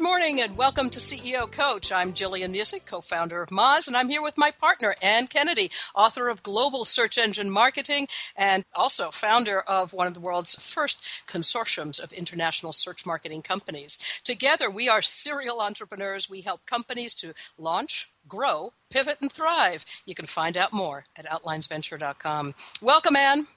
Good 0.00 0.06
morning 0.06 0.40
and 0.40 0.56
welcome 0.56 0.88
to 0.88 0.98
CEO 0.98 1.52
Coach. 1.52 1.92
I'm 1.92 2.14
Jillian 2.14 2.54
Muessig, 2.54 2.86
co 2.86 3.02
founder 3.02 3.42
of 3.42 3.50
Moz, 3.50 3.86
and 3.86 3.94
I'm 3.94 4.08
here 4.08 4.22
with 4.22 4.38
my 4.38 4.50
partner, 4.50 4.94
Ann 5.02 5.26
Kennedy, 5.26 5.70
author 5.94 6.28
of 6.28 6.42
Global 6.42 6.86
Search 6.86 7.18
Engine 7.18 7.50
Marketing 7.50 8.08
and 8.34 8.64
also 8.74 9.10
founder 9.10 9.60
of 9.60 9.92
one 9.92 10.06
of 10.06 10.14
the 10.14 10.20
world's 10.20 10.54
first 10.54 11.06
consortiums 11.26 12.02
of 12.02 12.14
international 12.14 12.72
search 12.72 13.04
marketing 13.04 13.42
companies. 13.42 13.98
Together, 14.24 14.70
we 14.70 14.88
are 14.88 15.02
serial 15.02 15.60
entrepreneurs. 15.60 16.30
We 16.30 16.40
help 16.40 16.64
companies 16.64 17.14
to 17.16 17.34
launch, 17.58 18.10
grow, 18.26 18.72
pivot, 18.88 19.18
and 19.20 19.30
thrive. 19.30 19.84
You 20.06 20.14
can 20.14 20.24
find 20.24 20.56
out 20.56 20.72
more 20.72 21.04
at 21.14 21.26
outlinesventure.com. 21.26 22.54
Welcome, 22.80 23.16
Ann. 23.16 23.48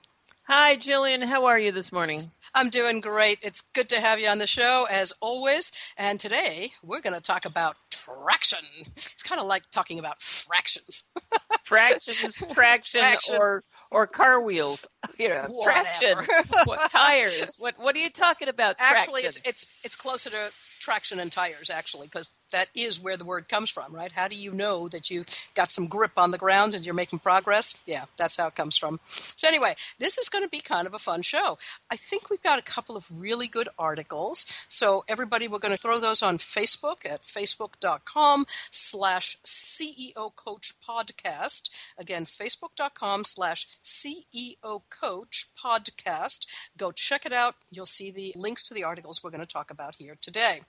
Hi, 0.48 0.76
Jillian. 0.76 1.24
How 1.24 1.46
are 1.46 1.58
you 1.58 1.72
this 1.72 1.92
morning? 1.92 2.24
I'm 2.54 2.70
doing 2.70 3.00
great. 3.00 3.40
It's 3.42 3.62
good 3.62 3.88
to 3.90 4.02
have 4.02 4.20
you 4.20 4.28
on 4.28 4.40
the 4.40 4.48
show 4.48 4.86
as 4.92 5.14
always. 5.22 5.72
And 5.98 6.20
today 6.20 6.70
we're 6.84 7.00
going 7.00 7.16
to 7.16 7.22
talk 7.22 7.46
about 7.46 7.78
traction. 7.90 8.60
It's 8.96 9.24
kind 9.24 9.40
of 9.40 9.48
like 9.48 9.72
talking 9.72 10.00
about 10.00 10.22
fractions. 10.22 11.04
Fractions, 11.64 12.44
traction, 12.54 13.00
Traction. 13.02 13.36
or 13.38 13.64
or 13.90 14.06
car 14.06 14.42
wheels. 14.42 14.86
You 15.18 15.30
know, 15.30 15.62
traction. 15.64 16.18
What 16.66 16.92
tires? 16.92 17.56
What 17.58 17.80
what 17.80 17.96
are 17.96 18.00
you 18.00 18.10
talking 18.10 18.50
about? 18.50 18.76
Actually, 18.80 19.22
traction? 19.22 19.42
it's 19.46 19.64
it's 19.64 19.74
it's 19.86 19.96
closer 19.96 20.30
to 20.30 20.52
traction 20.80 21.20
and 21.20 21.32
tires 21.32 21.70
actually 21.70 22.08
because 22.08 22.32
that 22.54 22.70
is 22.74 23.00
where 23.00 23.18
the 23.18 23.26
word 23.26 23.50
comes 23.50 23.70
from, 23.70 23.94
right? 23.94 24.12
How 24.12 24.28
do 24.28 24.36
you 24.36 24.52
know 24.52 24.88
that 24.88 25.10
you 25.10 25.26
got 25.56 25.72
some 25.72 25.88
grip 25.88 26.14
on 26.16 26.32
the 26.32 26.38
ground 26.38 26.74
and 26.74 26.86
you're 26.86 26.96
making 26.96 27.20
progress? 27.20 27.76
Yeah, 27.86 28.06
that's 28.18 28.38
how 28.38 28.48
it 28.48 28.56
comes 28.56 28.78
from. 28.78 29.00
So 29.06 29.48
anyway, 29.48 29.76
this 30.00 30.18
is 30.18 30.30
going 30.30 30.46
to 30.46 30.50
be 30.50 30.62
kind 30.62 30.88
of 30.88 30.94
a 30.94 31.00
fun 31.00 31.24
show. 31.24 31.58
I 31.92 31.96
think 31.98 32.30
we've 32.30 32.42
got 32.42 32.60
a 32.60 32.64
couple 32.64 32.96
of 32.96 33.08
really 33.12 33.48
good 33.48 33.68
articles. 33.78 34.46
So 34.70 35.04
everybody, 35.08 35.48
we're 35.48 35.60
going 35.60 35.76
to 35.76 35.82
throw 35.82 36.00
those 36.00 36.22
on 36.22 36.38
Facebook 36.38 37.06
at 37.06 37.24
facebook.com 37.24 38.46
slash 38.72 39.38
CEO 39.44 40.36
Coach 40.36 40.74
Podcast. 40.88 41.92
Again, 41.98 42.26
facebook.com 42.26 43.26
slash 43.26 43.68
CEO 43.84 44.82
Coach 44.90 45.48
Podcast. 45.62 46.46
Go 46.78 46.92
check 46.92 47.26
it 47.26 47.34
out. 47.34 47.56
You'll 47.72 47.86
see 47.88 48.12
the 48.12 48.34
links 48.36 48.64
to 48.64 48.74
the 48.74 48.84
articles 48.84 49.24
we're 49.24 49.32
going 49.32 49.42
to 49.42 49.48
talk 49.48 49.72
about 49.72 49.96
here 49.96 50.18
today. 50.22 50.62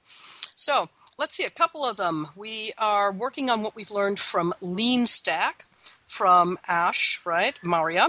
So 0.57 0.89
let's 1.19 1.37
see 1.37 1.45
a 1.45 1.51
couple 1.51 1.85
of 1.85 1.97
them. 1.97 2.29
We 2.37 2.73
are 2.79 3.13
working 3.13 3.51
on 3.51 3.63
what 3.63 3.75
we've 3.77 3.91
learned 3.91 4.19
from 4.21 4.55
Lean 4.61 5.07
Stack 5.07 5.67
from 6.07 6.59
Ash, 6.69 7.21
right, 7.25 7.55
Maria, 7.63 8.09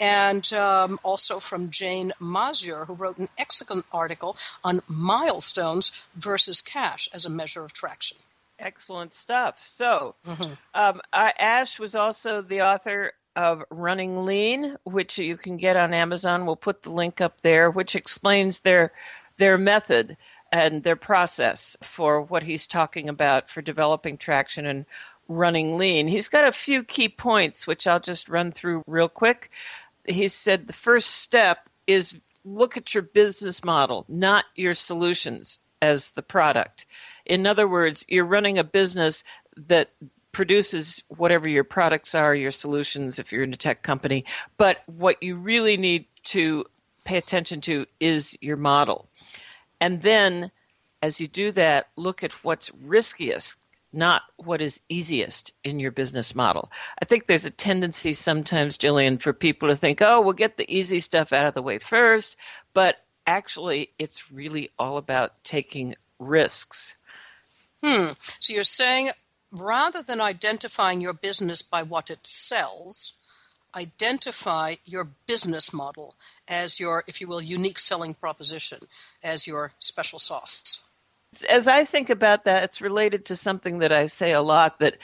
and 0.00 0.52
um, 0.52 0.98
also 1.02 1.38
from 1.38 1.70
Jane 1.70 2.12
Mazur, 2.18 2.86
who 2.86 2.94
wrote 2.94 3.18
an 3.18 3.28
excellent 3.38 3.86
article 3.92 4.36
on 4.64 4.82
milestones 4.88 6.04
versus 6.14 6.60
cash 6.60 7.08
as 7.12 7.24
a 7.24 7.30
measure 7.30 7.64
of 7.64 7.72
traction. 7.72 8.18
excellent 8.58 9.12
stuff. 9.12 9.60
So, 9.62 10.14
um, 10.74 11.00
I, 11.12 11.32
Ash 11.38 11.78
was 11.78 11.94
also 11.94 12.40
the 12.40 12.62
author 12.62 13.12
of 13.36 13.62
Running 13.70 14.24
Lean, 14.24 14.76
which 14.84 15.18
you 15.18 15.36
can 15.36 15.58
get 15.58 15.76
on 15.76 15.92
Amazon. 15.92 16.46
We'll 16.46 16.56
put 16.56 16.82
the 16.82 16.90
link 16.90 17.20
up 17.20 17.42
there, 17.42 17.70
which 17.70 17.94
explains 17.94 18.60
their 18.60 18.92
their 19.38 19.58
method 19.58 20.16
and 20.52 20.82
their 20.82 20.96
process 20.96 21.76
for 21.82 22.20
what 22.20 22.42
he's 22.42 22.66
talking 22.66 23.08
about 23.08 23.50
for 23.50 23.62
developing 23.62 24.16
traction 24.16 24.66
and 24.66 24.86
running 25.28 25.76
lean. 25.76 26.08
He's 26.08 26.28
got 26.28 26.46
a 26.46 26.52
few 26.52 26.84
key 26.84 27.08
points, 27.08 27.66
which 27.66 27.86
I'll 27.86 28.00
just 28.00 28.28
run 28.28 28.52
through 28.52 28.82
real 28.86 29.08
quick. 29.08 29.50
He 30.06 30.28
said 30.28 30.66
the 30.66 30.72
first 30.72 31.10
step 31.10 31.68
is 31.86 32.14
look 32.44 32.76
at 32.76 32.94
your 32.94 33.02
business 33.02 33.64
model, 33.64 34.04
not 34.08 34.44
your 34.54 34.74
solutions 34.74 35.58
as 35.82 36.12
the 36.12 36.22
product. 36.22 36.86
In 37.24 37.46
other 37.46 37.66
words, 37.68 38.04
you're 38.08 38.24
running 38.24 38.58
a 38.58 38.64
business 38.64 39.24
that 39.56 39.90
produces 40.32 41.02
whatever 41.08 41.48
your 41.48 41.64
products 41.64 42.14
are, 42.14 42.34
your 42.34 42.50
solutions 42.50 43.18
if 43.18 43.32
you're 43.32 43.42
in 43.42 43.52
a 43.52 43.56
tech 43.56 43.82
company. 43.82 44.24
But 44.56 44.78
what 44.86 45.22
you 45.22 45.36
really 45.36 45.76
need 45.76 46.06
to 46.24 46.66
pay 47.04 47.16
attention 47.16 47.60
to 47.62 47.86
is 48.00 48.36
your 48.40 48.56
model. 48.56 49.08
And 49.86 50.02
then, 50.02 50.50
as 51.00 51.20
you 51.20 51.28
do 51.28 51.52
that, 51.52 51.90
look 51.94 52.24
at 52.24 52.32
what's 52.42 52.72
riskiest, 52.74 53.56
not 53.92 54.22
what 54.36 54.60
is 54.60 54.80
easiest 54.88 55.52
in 55.62 55.78
your 55.78 55.92
business 55.92 56.34
model. 56.34 56.72
I 57.00 57.04
think 57.04 57.28
there's 57.28 57.44
a 57.44 57.52
tendency 57.52 58.12
sometimes, 58.12 58.76
Jillian, 58.76 59.22
for 59.22 59.32
people 59.32 59.68
to 59.68 59.76
think, 59.76 60.02
oh, 60.02 60.20
we'll 60.20 60.32
get 60.32 60.56
the 60.56 60.68
easy 60.68 60.98
stuff 60.98 61.32
out 61.32 61.46
of 61.46 61.54
the 61.54 61.62
way 61.62 61.78
first. 61.78 62.34
But 62.74 62.96
actually, 63.28 63.90
it's 63.96 64.32
really 64.32 64.72
all 64.76 64.96
about 64.96 65.44
taking 65.44 65.94
risks. 66.18 66.96
Hmm. 67.80 68.08
So 68.40 68.54
you're 68.54 68.64
saying 68.64 69.10
rather 69.52 70.02
than 70.02 70.20
identifying 70.20 71.00
your 71.00 71.12
business 71.12 71.62
by 71.62 71.84
what 71.84 72.10
it 72.10 72.26
sells, 72.26 73.12
identify 73.76 74.76
your 74.84 75.08
business 75.26 75.72
model 75.72 76.14
as 76.48 76.80
your, 76.80 77.04
if 77.06 77.20
you 77.20 77.28
will, 77.28 77.42
unique 77.42 77.78
selling 77.78 78.14
proposition, 78.14 78.88
as 79.22 79.46
your 79.46 79.72
special 79.78 80.18
sauce. 80.18 80.80
As 81.48 81.68
I 81.68 81.84
think 81.84 82.08
about 82.08 82.44
that, 82.44 82.64
it's 82.64 82.80
related 82.80 83.26
to 83.26 83.36
something 83.36 83.78
that 83.80 83.92
I 83.92 84.06
say 84.06 84.32
a 84.32 84.40
lot 84.40 84.78
that 84.80 84.96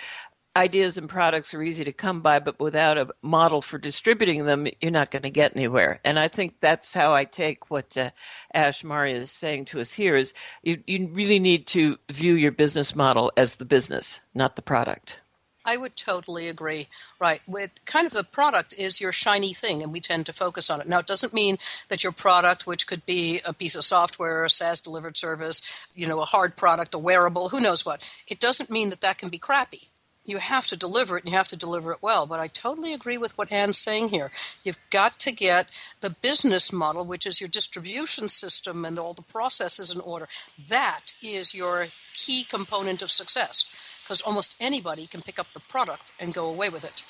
ideas 0.56 0.98
and 0.98 1.08
products 1.08 1.54
are 1.54 1.62
easy 1.62 1.84
to 1.84 1.92
come 1.92 2.20
by, 2.20 2.38
but 2.38 2.58
without 2.60 2.98
a 2.98 3.08
model 3.22 3.62
for 3.62 3.78
distributing 3.78 4.44
them, 4.44 4.66
you're 4.80 4.90
not 4.90 5.10
going 5.10 5.22
to 5.22 5.30
get 5.30 5.56
anywhere. 5.56 6.00
And 6.04 6.19
I 6.19 6.28
think 6.28 6.54
that's 6.60 6.92
how 6.92 7.12
I 7.12 7.24
take 7.24 7.70
what 7.70 7.96
uh, 7.96 8.10
Ash 8.54 8.84
Maurya 8.84 9.16
is 9.16 9.30
saying 9.30 9.66
to 9.66 9.80
us 9.80 9.92
here 9.92 10.16
is 10.16 10.34
you, 10.62 10.82
you 10.86 11.08
really 11.08 11.38
need 11.38 11.66
to 11.69 11.98
view 12.10 12.34
your 12.34 12.52
business 12.52 12.94
model 12.94 13.32
as 13.36 13.56
the 13.56 13.64
business, 13.64 14.20
not 14.34 14.56
the 14.56 14.62
product. 14.62 15.21
I 15.64 15.76
would 15.76 15.96
totally 15.96 16.48
agree. 16.48 16.88
Right. 17.20 17.40
With 17.46 17.84
kind 17.84 18.06
of 18.06 18.12
the 18.12 18.24
product 18.24 18.74
is 18.76 19.00
your 19.00 19.12
shiny 19.12 19.52
thing, 19.52 19.82
and 19.82 19.92
we 19.92 20.00
tend 20.00 20.26
to 20.26 20.32
focus 20.32 20.70
on 20.70 20.80
it. 20.80 20.88
Now, 20.88 20.98
it 20.98 21.06
doesn't 21.06 21.34
mean 21.34 21.58
that 21.88 22.02
your 22.02 22.12
product, 22.12 22.66
which 22.66 22.86
could 22.86 23.06
be 23.06 23.40
a 23.44 23.52
piece 23.52 23.74
of 23.74 23.84
software, 23.84 24.44
a 24.44 24.50
SaaS 24.50 24.80
delivered 24.80 25.16
service, 25.16 25.62
you 25.94 26.06
know, 26.06 26.20
a 26.20 26.26
hard 26.26 26.56
product, 26.56 26.94
a 26.94 26.98
wearable, 26.98 27.50
who 27.50 27.60
knows 27.60 27.86
what, 27.86 28.02
it 28.26 28.40
doesn't 28.40 28.70
mean 28.70 28.90
that 28.90 29.00
that 29.00 29.18
can 29.18 29.28
be 29.28 29.38
crappy 29.38 29.88
you 30.24 30.38
have 30.38 30.66
to 30.68 30.76
deliver 30.76 31.16
it 31.16 31.24
and 31.24 31.32
you 31.32 31.36
have 31.36 31.48
to 31.48 31.56
deliver 31.56 31.92
it 31.92 31.98
well. 32.00 32.26
But 32.26 32.40
I 32.40 32.46
totally 32.46 32.92
agree 32.92 33.18
with 33.18 33.36
what 33.36 33.50
Anne's 33.50 33.78
saying 33.78 34.10
here. 34.10 34.30
You've 34.62 34.78
got 34.90 35.18
to 35.20 35.32
get 35.32 35.68
the 36.00 36.10
business 36.10 36.72
model, 36.72 37.04
which 37.04 37.26
is 37.26 37.40
your 37.40 37.48
distribution 37.48 38.28
system 38.28 38.84
and 38.84 38.98
all 38.98 39.14
the 39.14 39.22
processes 39.22 39.92
in 39.92 40.00
order. 40.00 40.28
That 40.68 41.14
is 41.22 41.54
your 41.54 41.88
key 42.14 42.44
component 42.44 43.02
of 43.02 43.10
success 43.10 43.64
because 44.02 44.22
almost 44.22 44.56
anybody 44.60 45.06
can 45.06 45.22
pick 45.22 45.38
up 45.38 45.52
the 45.52 45.60
product 45.60 46.12
and 46.19 46.34
go 46.34 46.49
away 46.49 46.69
with 46.69 46.84
it. 46.84 47.04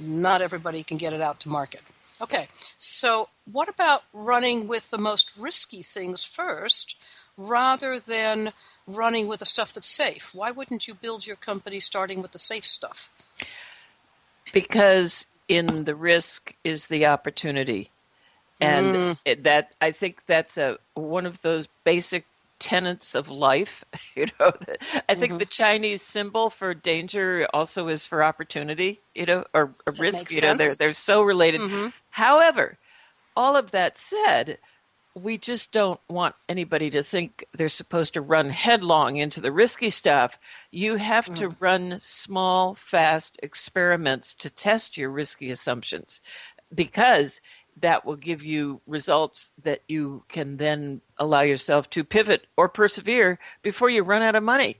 Not 0.00 0.42
everybody 0.42 0.82
can 0.82 0.96
get 0.96 1.12
it 1.12 1.20
out 1.20 1.40
to 1.40 1.48
market. 1.48 1.80
Okay, 2.20 2.48
so 2.78 3.28
what 3.50 3.68
about 3.68 4.02
running 4.12 4.66
with 4.66 4.90
the 4.90 4.98
most 4.98 5.32
risky 5.36 5.82
things 5.82 6.24
first 6.24 6.96
rather 7.36 8.00
than 8.00 8.52
running 8.86 9.28
with 9.28 9.40
the 9.40 9.46
stuff 9.46 9.72
that's 9.72 9.88
safe? 9.88 10.34
Why 10.34 10.50
wouldn't 10.50 10.88
you 10.88 10.94
build 10.94 11.26
your 11.26 11.36
company 11.36 11.78
starting 11.78 12.20
with 12.20 12.32
the 12.32 12.38
safe 12.38 12.64
stuff? 12.64 13.10
Because 14.52 15.26
in 15.46 15.84
the 15.84 15.94
risk 15.94 16.54
is 16.64 16.88
the 16.88 17.06
opportunity. 17.06 17.90
And 18.60 19.16
mm. 19.26 19.42
that 19.44 19.72
I 19.80 19.92
think 19.92 20.22
that's 20.26 20.58
a 20.58 20.78
one 20.94 21.26
of 21.26 21.42
those 21.42 21.68
basic 21.84 22.26
tenets 22.58 23.14
of 23.14 23.28
life. 23.28 23.84
You 24.16 24.26
know, 24.40 24.52
I 25.08 25.14
think 25.14 25.32
mm-hmm. 25.32 25.38
the 25.38 25.46
Chinese 25.46 26.02
symbol 26.02 26.50
for 26.50 26.74
danger 26.74 27.46
also 27.54 27.86
is 27.86 28.04
for 28.04 28.24
opportunity. 28.24 29.00
You 29.14 29.26
know, 29.26 29.44
or, 29.54 29.74
or 29.86 29.92
risk. 29.96 30.32
You 30.32 30.40
know, 30.40 30.54
they're 30.56 30.74
they're 30.74 30.94
so 30.94 31.22
related. 31.22 31.60
Mm-hmm. 31.60 31.88
However, 32.10 32.78
all 33.36 33.56
of 33.56 33.70
that 33.70 33.96
said, 33.96 34.58
we 35.14 35.38
just 35.38 35.72
don't 35.72 36.00
want 36.08 36.34
anybody 36.48 36.90
to 36.90 37.02
think 37.02 37.44
they're 37.52 37.68
supposed 37.68 38.14
to 38.14 38.20
run 38.20 38.50
headlong 38.50 39.16
into 39.16 39.40
the 39.40 39.52
risky 39.52 39.90
stuff. 39.90 40.38
You 40.70 40.96
have 40.96 41.26
mm. 41.26 41.36
to 41.36 41.48
run 41.60 41.98
small, 42.00 42.74
fast 42.74 43.38
experiments 43.42 44.34
to 44.34 44.50
test 44.50 44.96
your 44.96 45.10
risky 45.10 45.50
assumptions 45.50 46.20
because 46.74 47.40
that 47.80 48.04
will 48.04 48.16
give 48.16 48.42
you 48.42 48.80
results 48.86 49.52
that 49.62 49.80
you 49.88 50.24
can 50.28 50.56
then 50.56 51.00
allow 51.18 51.42
yourself 51.42 51.88
to 51.90 52.04
pivot 52.04 52.46
or 52.56 52.68
persevere 52.68 53.38
before 53.62 53.90
you 53.90 54.02
run 54.02 54.22
out 54.22 54.34
of 54.34 54.42
money. 54.42 54.78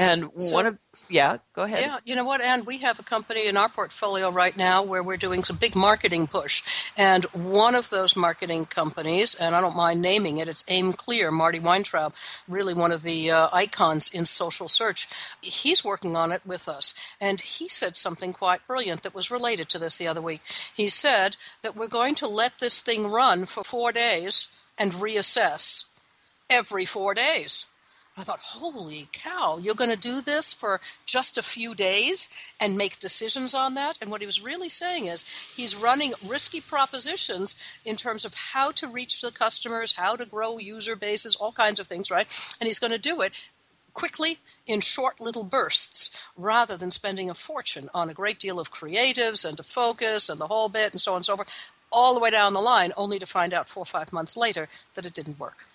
And 0.00 0.30
so, 0.36 0.54
one 0.54 0.66
of 0.66 0.78
yeah, 1.10 1.36
go 1.52 1.62
ahead. 1.62 1.80
Yeah, 1.80 1.98
you 2.04 2.14
know 2.14 2.24
what, 2.24 2.40
and 2.40 2.64
we 2.64 2.78
have 2.78 2.98
a 2.98 3.02
company 3.02 3.46
in 3.46 3.56
our 3.56 3.68
portfolio 3.68 4.30
right 4.30 4.56
now 4.56 4.82
where 4.82 5.02
we're 5.02 5.18
doing 5.18 5.44
some 5.44 5.56
big 5.56 5.76
marketing 5.76 6.26
push. 6.26 6.62
And 6.96 7.24
one 7.26 7.74
of 7.74 7.90
those 7.90 8.16
marketing 8.16 8.64
companies, 8.64 9.34
and 9.34 9.54
I 9.54 9.60
don't 9.60 9.76
mind 9.76 10.00
naming 10.00 10.38
it, 10.38 10.48
it's 10.48 10.64
aimClear, 10.64 11.30
Marty 11.30 11.60
Weintraub, 11.60 12.14
really 12.48 12.72
one 12.72 12.92
of 12.92 13.02
the 13.02 13.30
uh, 13.30 13.48
icons 13.52 14.08
in 14.08 14.24
social 14.24 14.68
search. 14.68 15.06
He's 15.42 15.84
working 15.84 16.16
on 16.16 16.32
it 16.32 16.42
with 16.46 16.66
us. 16.66 16.94
And 17.20 17.40
he 17.40 17.68
said 17.68 17.94
something 17.94 18.32
quite 18.32 18.66
brilliant 18.66 19.02
that 19.02 19.14
was 19.14 19.30
related 19.30 19.68
to 19.68 19.78
this 19.78 19.98
the 19.98 20.08
other 20.08 20.22
week. 20.22 20.40
He 20.74 20.88
said 20.88 21.36
that 21.62 21.76
we're 21.76 21.88
going 21.88 22.14
to 22.16 22.26
let 22.26 22.58
this 22.58 22.80
thing 22.80 23.06
run 23.06 23.44
for 23.44 23.62
four 23.62 23.92
days 23.92 24.48
and 24.78 24.92
reassess 24.92 25.84
every 26.48 26.86
four 26.86 27.12
days. 27.12 27.66
I 28.20 28.24
thought, 28.24 28.40
holy 28.40 29.08
cow, 29.12 29.58
you're 29.58 29.74
going 29.74 29.90
to 29.90 29.96
do 29.96 30.20
this 30.20 30.52
for 30.52 30.80
just 31.06 31.38
a 31.38 31.42
few 31.42 31.74
days 31.74 32.28
and 32.60 32.76
make 32.76 32.98
decisions 32.98 33.54
on 33.54 33.74
that? 33.74 33.98
And 34.00 34.10
what 34.10 34.20
he 34.20 34.26
was 34.26 34.42
really 34.42 34.68
saying 34.68 35.06
is 35.06 35.24
he's 35.54 35.74
running 35.74 36.12
risky 36.24 36.60
propositions 36.60 37.54
in 37.84 37.96
terms 37.96 38.24
of 38.24 38.34
how 38.34 38.72
to 38.72 38.86
reach 38.86 39.20
the 39.20 39.32
customers, 39.32 39.92
how 39.92 40.16
to 40.16 40.26
grow 40.26 40.58
user 40.58 40.96
bases, 40.96 41.34
all 41.34 41.52
kinds 41.52 41.80
of 41.80 41.86
things, 41.86 42.10
right? 42.10 42.26
And 42.60 42.66
he's 42.66 42.78
going 42.78 42.92
to 42.92 42.98
do 42.98 43.20
it 43.20 43.32
quickly 43.92 44.38
in 44.66 44.80
short 44.80 45.20
little 45.20 45.44
bursts 45.44 46.10
rather 46.36 46.76
than 46.76 46.90
spending 46.90 47.28
a 47.28 47.34
fortune 47.34 47.90
on 47.92 48.08
a 48.08 48.14
great 48.14 48.38
deal 48.38 48.60
of 48.60 48.72
creatives 48.72 49.44
and 49.44 49.56
to 49.56 49.62
focus 49.62 50.28
and 50.28 50.40
the 50.40 50.46
whole 50.46 50.68
bit 50.68 50.92
and 50.92 51.00
so 51.00 51.12
on 51.12 51.16
and 51.16 51.26
so 51.26 51.36
forth, 51.36 51.70
all 51.92 52.14
the 52.14 52.20
way 52.20 52.30
down 52.30 52.52
the 52.52 52.60
line, 52.60 52.92
only 52.96 53.18
to 53.18 53.26
find 53.26 53.52
out 53.52 53.68
four 53.68 53.82
or 53.82 53.86
five 53.86 54.12
months 54.12 54.36
later 54.36 54.68
that 54.94 55.06
it 55.06 55.12
didn't 55.12 55.40
work. 55.40 55.66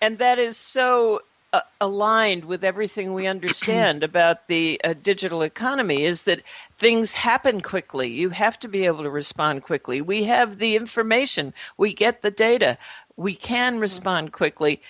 And 0.00 0.18
that 0.18 0.38
is 0.38 0.56
so 0.56 1.22
uh, 1.52 1.60
aligned 1.80 2.44
with 2.44 2.64
everything 2.64 3.12
we 3.12 3.26
understand 3.26 4.02
about 4.04 4.48
the 4.48 4.80
uh, 4.84 4.94
digital 5.02 5.42
economy 5.42 6.04
is 6.04 6.24
that 6.24 6.42
things 6.78 7.14
happen 7.14 7.60
quickly. 7.60 8.08
You 8.08 8.30
have 8.30 8.58
to 8.60 8.68
be 8.68 8.86
able 8.86 9.02
to 9.02 9.10
respond 9.10 9.64
quickly. 9.64 10.00
We 10.00 10.24
have 10.24 10.58
the 10.58 10.76
information, 10.76 11.52
we 11.76 11.92
get 11.92 12.22
the 12.22 12.30
data, 12.30 12.78
we 13.16 13.34
can 13.34 13.74
mm-hmm. 13.74 13.82
respond 13.82 14.32
quickly 14.32 14.80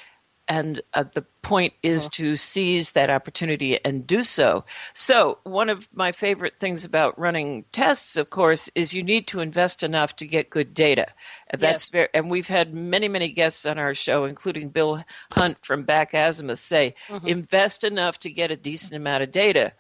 and 0.50 0.82
uh, 0.94 1.04
the 1.04 1.24
point 1.42 1.74
is 1.84 2.02
uh-huh. 2.02 2.10
to 2.14 2.36
seize 2.36 2.90
that 2.90 3.08
opportunity 3.08 3.82
and 3.84 4.04
do 4.04 4.24
so. 4.24 4.64
So, 4.92 5.38
one 5.44 5.68
of 5.68 5.88
my 5.94 6.10
favorite 6.10 6.58
things 6.58 6.84
about 6.84 7.16
running 7.16 7.64
tests, 7.70 8.16
of 8.16 8.30
course, 8.30 8.68
is 8.74 8.92
you 8.92 9.04
need 9.04 9.28
to 9.28 9.38
invest 9.38 9.84
enough 9.84 10.16
to 10.16 10.26
get 10.26 10.50
good 10.50 10.74
data. 10.74 11.06
And 11.50 11.62
that's 11.62 11.84
yes. 11.84 11.90
very, 11.90 12.08
and 12.12 12.28
we've 12.28 12.48
had 12.48 12.74
many, 12.74 13.06
many 13.06 13.30
guests 13.30 13.64
on 13.64 13.78
our 13.78 13.94
show, 13.94 14.24
including 14.24 14.70
Bill 14.70 15.04
Hunt 15.30 15.64
from 15.64 15.84
Back 15.84 16.14
Azimuth, 16.14 16.58
say 16.58 16.96
mm-hmm. 17.06 17.28
invest 17.28 17.84
enough 17.84 18.18
to 18.20 18.30
get 18.30 18.50
a 18.50 18.56
decent 18.56 18.94
amount 18.94 19.22
of 19.22 19.30
data. 19.30 19.72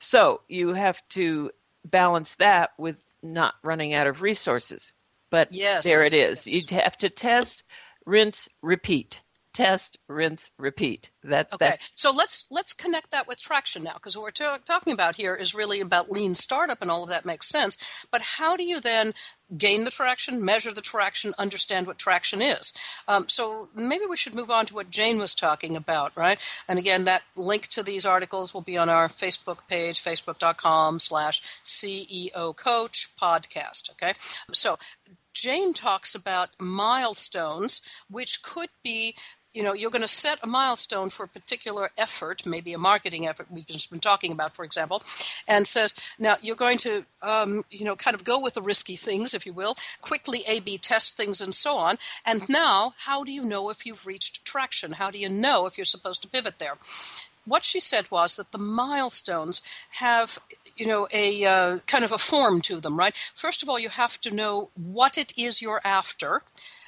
So, 0.00 0.42
you 0.48 0.74
have 0.74 1.02
to 1.10 1.50
balance 1.86 2.34
that 2.34 2.72
with 2.76 2.98
not 3.22 3.54
running 3.62 3.94
out 3.94 4.06
of 4.06 4.20
resources. 4.20 4.92
But 5.30 5.54
yes. 5.54 5.84
there 5.84 6.04
it 6.04 6.12
is. 6.12 6.46
Yes. 6.46 6.70
You 6.70 6.76
have 6.76 6.98
to 6.98 7.08
test, 7.08 7.64
rinse, 8.04 8.50
repeat 8.60 9.22
test, 9.52 9.98
rinse, 10.08 10.50
repeat. 10.58 11.10
That, 11.22 11.52
okay. 11.52 11.76
So 11.80 12.10
let's 12.10 12.46
let's 12.50 12.72
connect 12.72 13.10
that 13.10 13.26
with 13.28 13.42
traction 13.42 13.82
now, 13.82 13.94
because 13.94 14.16
what 14.16 14.24
we're 14.24 14.30
t- 14.30 14.62
talking 14.64 14.92
about 14.92 15.16
here 15.16 15.34
is 15.34 15.54
really 15.54 15.80
about 15.80 16.10
lean 16.10 16.34
startup, 16.34 16.80
and 16.80 16.90
all 16.90 17.02
of 17.02 17.08
that 17.10 17.26
makes 17.26 17.48
sense. 17.48 17.76
But 18.10 18.22
how 18.38 18.56
do 18.56 18.64
you 18.64 18.80
then 18.80 19.12
gain 19.56 19.84
the 19.84 19.90
traction, 19.90 20.44
measure 20.44 20.72
the 20.72 20.80
traction, 20.80 21.34
understand 21.36 21.86
what 21.86 21.98
traction 21.98 22.40
is? 22.40 22.72
Um, 23.08 23.28
so 23.28 23.68
maybe 23.74 24.06
we 24.08 24.16
should 24.16 24.34
move 24.34 24.50
on 24.50 24.66
to 24.66 24.74
what 24.74 24.90
Jane 24.90 25.18
was 25.18 25.34
talking 25.34 25.76
about, 25.76 26.12
right? 26.16 26.38
And 26.68 26.78
again, 26.78 27.04
that 27.04 27.22
link 27.36 27.66
to 27.68 27.82
these 27.82 28.06
articles 28.06 28.54
will 28.54 28.60
be 28.62 28.78
on 28.78 28.88
our 28.88 29.08
Facebook 29.08 29.66
page, 29.68 30.02
facebook.com/slash 30.02 31.42
CEO 31.64 32.56
Coach 32.56 33.10
Podcast. 33.20 33.90
Okay. 33.90 34.14
So 34.52 34.78
Jane 35.32 35.72
talks 35.74 36.14
about 36.14 36.50
milestones, 36.58 37.80
which 38.08 38.42
could 38.42 38.70
be 38.82 39.14
you 39.52 39.62
know 39.62 39.72
you're 39.72 39.90
going 39.90 40.02
to 40.02 40.08
set 40.08 40.38
a 40.42 40.46
milestone 40.46 41.10
for 41.10 41.24
a 41.24 41.28
particular 41.28 41.90
effort 41.98 42.46
maybe 42.46 42.72
a 42.72 42.78
marketing 42.78 43.26
effort 43.26 43.46
we've 43.50 43.66
just 43.66 43.90
been 43.90 44.00
talking 44.00 44.32
about 44.32 44.54
for 44.54 44.64
example 44.64 45.02
and 45.48 45.66
says 45.66 45.94
now 46.18 46.36
you're 46.40 46.56
going 46.56 46.78
to 46.78 47.04
um, 47.22 47.62
you 47.70 47.84
know 47.84 47.96
kind 47.96 48.14
of 48.14 48.24
go 48.24 48.40
with 48.40 48.54
the 48.54 48.62
risky 48.62 48.96
things 48.96 49.34
if 49.34 49.46
you 49.46 49.52
will 49.52 49.74
quickly 50.00 50.40
a 50.48 50.60
b 50.60 50.78
test 50.78 51.16
things 51.16 51.40
and 51.40 51.54
so 51.54 51.76
on 51.76 51.96
and 52.26 52.48
now 52.48 52.92
how 53.04 53.24
do 53.24 53.32
you 53.32 53.44
know 53.44 53.70
if 53.70 53.86
you've 53.86 54.06
reached 54.06 54.44
traction? 54.44 54.92
How 54.92 55.10
do 55.10 55.18
you 55.18 55.28
know 55.28 55.66
if 55.66 55.78
you're 55.78 55.84
supposed 55.84 56.22
to 56.22 56.28
pivot 56.28 56.58
there? 56.58 56.74
What 57.46 57.64
she 57.64 57.80
said 57.80 58.10
was 58.10 58.36
that 58.36 58.52
the 58.52 58.58
milestones 58.58 59.62
have 59.92 60.38
you 60.76 60.86
know 60.86 61.08
a 61.12 61.44
uh, 61.44 61.78
kind 61.86 62.04
of 62.04 62.12
a 62.12 62.18
form 62.18 62.60
to 62.62 62.80
them 62.80 62.98
right? 62.98 63.14
First 63.34 63.62
of 63.62 63.68
all 63.68 63.78
you 63.78 63.88
have 63.88 64.20
to 64.20 64.30
know 64.30 64.70
what 64.74 65.16
it 65.16 65.32
is 65.36 65.62
you're 65.62 65.80
after 65.84 66.42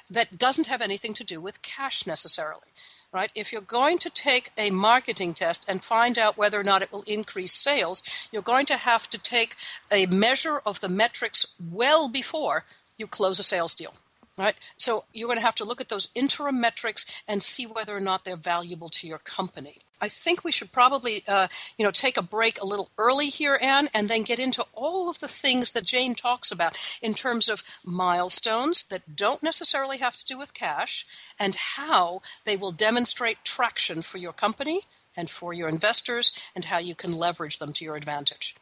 that 0.09 0.37
doesn't 0.37 0.67
have 0.67 0.81
anything 0.81 1.13
to 1.13 1.23
do 1.23 1.39
with 1.39 1.61
cash 1.61 2.05
necessarily 2.05 2.69
right? 3.13 3.31
If 3.35 3.53
you're 3.53 3.61
going 3.61 3.99
to 3.99 4.09
take 4.09 4.51
a 4.57 4.71
marketing 4.71 5.33
test 5.35 5.65
and 5.69 5.83
find 5.83 6.17
out 6.17 6.37
whether 6.37 6.59
or 6.59 6.63
not 6.63 6.81
it 6.81 6.91
will 6.91 7.03
increase 7.03 7.53
sales, 7.53 8.01
you're 8.31 8.41
going 8.41 8.65
to 8.65 8.75
have 8.75 9.09
to 9.11 9.17
take 9.17 9.55
a 9.91 10.07
measure 10.07 10.61
of 10.65 10.81
the 10.81 10.89
metrics 10.89 11.45
well 11.71 12.09
before 12.09 12.65
you 12.97 13.05
close 13.07 13.39
a 13.39 13.43
sales 13.43 13.75
deal. 13.75 13.93
Right? 14.35 14.55
So 14.77 15.05
you're 15.13 15.27
going 15.27 15.37
to 15.37 15.45
have 15.45 15.53
to 15.55 15.63
look 15.63 15.79
at 15.79 15.89
those 15.89 16.09
interim 16.15 16.59
metrics 16.59 17.05
and 17.27 17.43
see 17.43 17.67
whether 17.67 17.95
or 17.95 17.99
not 17.99 18.25
they're 18.25 18.35
valuable 18.35 18.89
to 18.89 19.07
your 19.07 19.19
company. 19.19 19.81
I 20.03 20.09
think 20.09 20.43
we 20.43 20.51
should 20.51 20.73
probably, 20.73 21.23
uh, 21.29 21.47
you 21.77 21.85
know, 21.85 21.91
take 21.91 22.17
a 22.17 22.21
break 22.21 22.59
a 22.59 22.65
little 22.65 22.89
early 22.97 23.29
here, 23.29 23.57
Anne, 23.61 23.87
and 23.93 24.09
then 24.09 24.23
get 24.23 24.37
into 24.37 24.65
all 24.73 25.09
of 25.09 25.21
the 25.21 25.29
things 25.29 25.71
that 25.71 25.85
Jane 25.85 26.13
talks 26.13 26.51
about 26.51 26.75
in 27.01 27.13
terms 27.13 27.47
of 27.47 27.63
milestones 27.85 28.83
that 28.87 29.15
don't 29.15 29.41
necessarily 29.41 29.99
have 29.99 30.17
to 30.17 30.25
do 30.25 30.37
with 30.37 30.53
cash 30.53 31.05
and 31.39 31.55
how 31.55 32.21
they 32.43 32.57
will 32.57 32.73
demonstrate 32.73 33.45
traction 33.45 34.01
for 34.01 34.17
your 34.17 34.33
company 34.33 34.81
and 35.15 35.29
for 35.29 35.53
your 35.53 35.69
investors 35.69 36.33
and 36.53 36.65
how 36.65 36.79
you 36.79 36.95
can 36.95 37.13
leverage 37.13 37.59
them 37.59 37.71
to 37.71 37.85
your 37.85 37.95
advantage. 37.95 38.57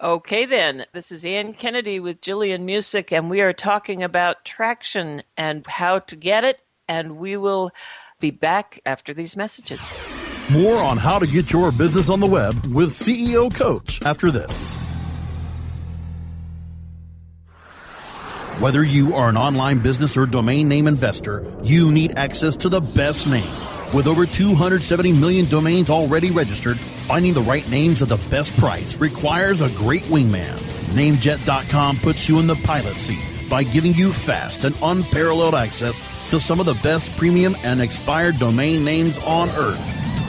Okay, 0.00 0.44
then. 0.44 0.86
This 0.92 1.12
is 1.12 1.24
Ann 1.24 1.54
Kennedy 1.54 2.00
with 2.00 2.20
Jillian 2.20 2.64
Muessig, 2.64 3.16
and 3.16 3.30
we 3.30 3.42
are 3.42 3.52
talking 3.52 4.02
about 4.02 4.44
traction 4.44 5.22
and 5.36 5.64
how 5.68 6.00
to 6.00 6.16
get 6.16 6.42
it. 6.42 6.58
And 6.88 7.18
we 7.18 7.36
will 7.36 7.70
be 8.18 8.32
back 8.32 8.80
after 8.84 9.14
these 9.14 9.36
messages. 9.36 9.80
More 10.50 10.78
on 10.78 10.96
how 10.96 11.20
to 11.20 11.28
get 11.28 11.52
your 11.52 11.70
business 11.70 12.08
on 12.08 12.18
the 12.18 12.26
web 12.26 12.66
with 12.66 12.90
CEO 12.90 13.54
Coach 13.54 14.02
after 14.02 14.32
this. 14.32 14.74
Whether 18.58 18.82
you 18.82 19.14
are 19.14 19.28
an 19.28 19.36
online 19.36 19.78
business 19.78 20.16
or 20.16 20.26
domain 20.26 20.68
name 20.68 20.88
investor, 20.88 21.46
you 21.62 21.92
need 21.92 22.18
access 22.18 22.56
to 22.56 22.68
the 22.68 22.80
best 22.80 23.28
names. 23.28 23.78
With 23.94 24.08
over 24.08 24.26
270 24.26 25.12
million 25.12 25.48
domains 25.48 25.88
already 25.88 26.32
registered, 26.32 26.80
finding 26.80 27.32
the 27.32 27.42
right 27.42 27.68
names 27.70 28.02
at 28.02 28.08
the 28.08 28.20
best 28.28 28.56
price 28.56 28.96
requires 28.96 29.60
a 29.60 29.70
great 29.70 30.02
wingman. 30.04 30.58
Namejet.com 30.94 31.98
puts 31.98 32.28
you 32.28 32.40
in 32.40 32.48
the 32.48 32.56
pilot 32.56 32.96
seat 32.96 33.24
by 33.48 33.62
giving 33.62 33.94
you 33.94 34.12
fast 34.12 34.64
and 34.64 34.76
unparalleled 34.82 35.54
access 35.54 36.02
to 36.30 36.40
some 36.40 36.58
of 36.58 36.66
the 36.66 36.74
best 36.82 37.16
premium 37.16 37.56
and 37.62 37.80
expired 37.80 38.40
domain 38.40 38.84
names 38.84 39.16
on 39.20 39.48
earth. 39.50 39.99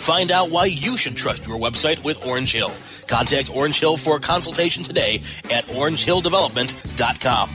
Find 0.00 0.30
out 0.32 0.50
why 0.50 0.64
you 0.64 0.96
should 0.96 1.14
trust 1.16 1.46
your 1.46 1.58
website 1.58 2.02
with 2.02 2.26
Orange 2.26 2.52
Hill. 2.52 2.72
Contact 3.06 3.54
Orange 3.54 3.78
Hill 3.78 3.96
for 3.98 4.16
a 4.16 4.20
consultation 4.20 4.82
today 4.82 5.20
at 5.52 5.64
orangehilldevelopment.com. 5.66 7.50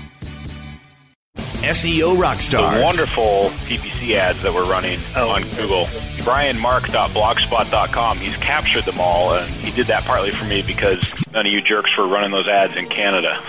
SEO 1.38 2.16
Rockstars. 2.16 2.76
The 2.76 2.82
wonderful 2.84 3.50
PPC 3.66 4.14
ads 4.14 4.40
that 4.44 4.54
we're 4.54 4.70
running 4.70 5.00
Oh. 5.16 5.30
on 5.30 5.42
Google. 5.56 5.86
BrianMark.blogspot.com. 6.22 8.18
He's 8.20 8.38
captured 8.38 8.86
them 8.86 9.00
all, 9.00 9.34
and 9.34 9.50
he 9.52 9.72
did 9.72 9.88
that 9.88 10.04
partly 10.04 10.30
for 10.32 10.46
me 10.46 10.62
because 10.62 11.02
none 11.34 11.48
of 11.48 11.52
you 11.52 11.62
jerks 11.62 11.98
were 11.98 12.08
running 12.08 12.30
those 12.32 12.48
ads 12.48 12.76
in 12.76 12.88
Canada. 12.90 13.42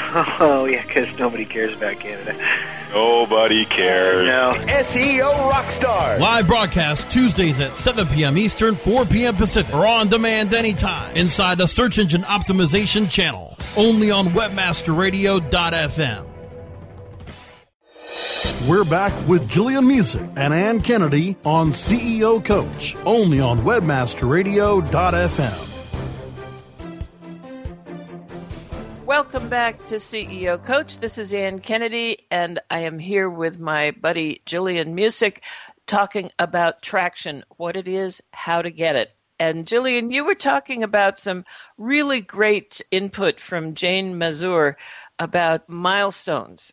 Oh 0.40 0.64
yeah, 0.64 0.82
because 0.82 1.16
nobody 1.18 1.44
cares 1.44 1.76
about 1.76 2.00
Canada. 2.00 2.34
Nobody 2.90 3.64
cares. 3.66 4.26
No. 4.26 4.50
SEO 4.52 5.50
Rockstars. 5.50 6.18
Live 6.18 6.46
broadcast 6.48 7.08
Tuesdays 7.10 7.60
at 7.60 7.76
7 7.76 8.06
p.m. 8.08 8.36
Eastern, 8.36 8.74
4 8.74 9.04
p.m. 9.04 9.36
Pacific, 9.36 9.72
or 9.74 9.86
on 9.86 10.08
demand 10.08 10.52
anytime 10.54 11.14
inside 11.14 11.58
the 11.58 11.68
Search 11.68 11.98
Engine 11.98 12.22
Optimization 12.22 13.08
channel. 13.08 13.56
Only 13.76 14.10
on 14.10 14.26
WebmasterRadio.fm. 14.28 16.26
We're 18.68 18.84
back 18.84 19.12
with 19.28 19.48
Jillian 19.48 19.86
Muessig 19.86 20.32
and 20.36 20.52
Ann 20.52 20.80
Kennedy 20.80 21.36
on 21.44 21.70
CEO 21.70 22.44
Coach, 22.44 22.96
only 23.06 23.38
on 23.40 23.60
WebmasterRadio.fm. 23.60 25.69
Welcome 29.10 29.48
back 29.48 29.86
to 29.86 29.96
CEO 29.96 30.64
Coach. 30.64 31.00
This 31.00 31.18
is 31.18 31.34
Ann 31.34 31.58
Kennedy, 31.58 32.28
and 32.30 32.60
I 32.70 32.78
am 32.78 33.00
here 33.00 33.28
with 33.28 33.58
my 33.58 33.90
buddy 33.90 34.40
Jillian 34.46 34.94
Muessig 34.94 35.38
talking 35.88 36.30
about 36.38 36.80
traction, 36.80 37.44
what 37.56 37.76
it 37.76 37.88
is, 37.88 38.22
how 38.32 38.62
to 38.62 38.70
get 38.70 38.94
it. 38.94 39.10
And 39.40 39.66
Jillian, 39.66 40.12
you 40.12 40.24
were 40.24 40.36
talking 40.36 40.84
about 40.84 41.18
some 41.18 41.44
really 41.76 42.20
great 42.20 42.80
input 42.92 43.40
from 43.40 43.74
Jane 43.74 44.16
Mazur 44.16 44.76
about 45.18 45.68
milestones. 45.68 46.72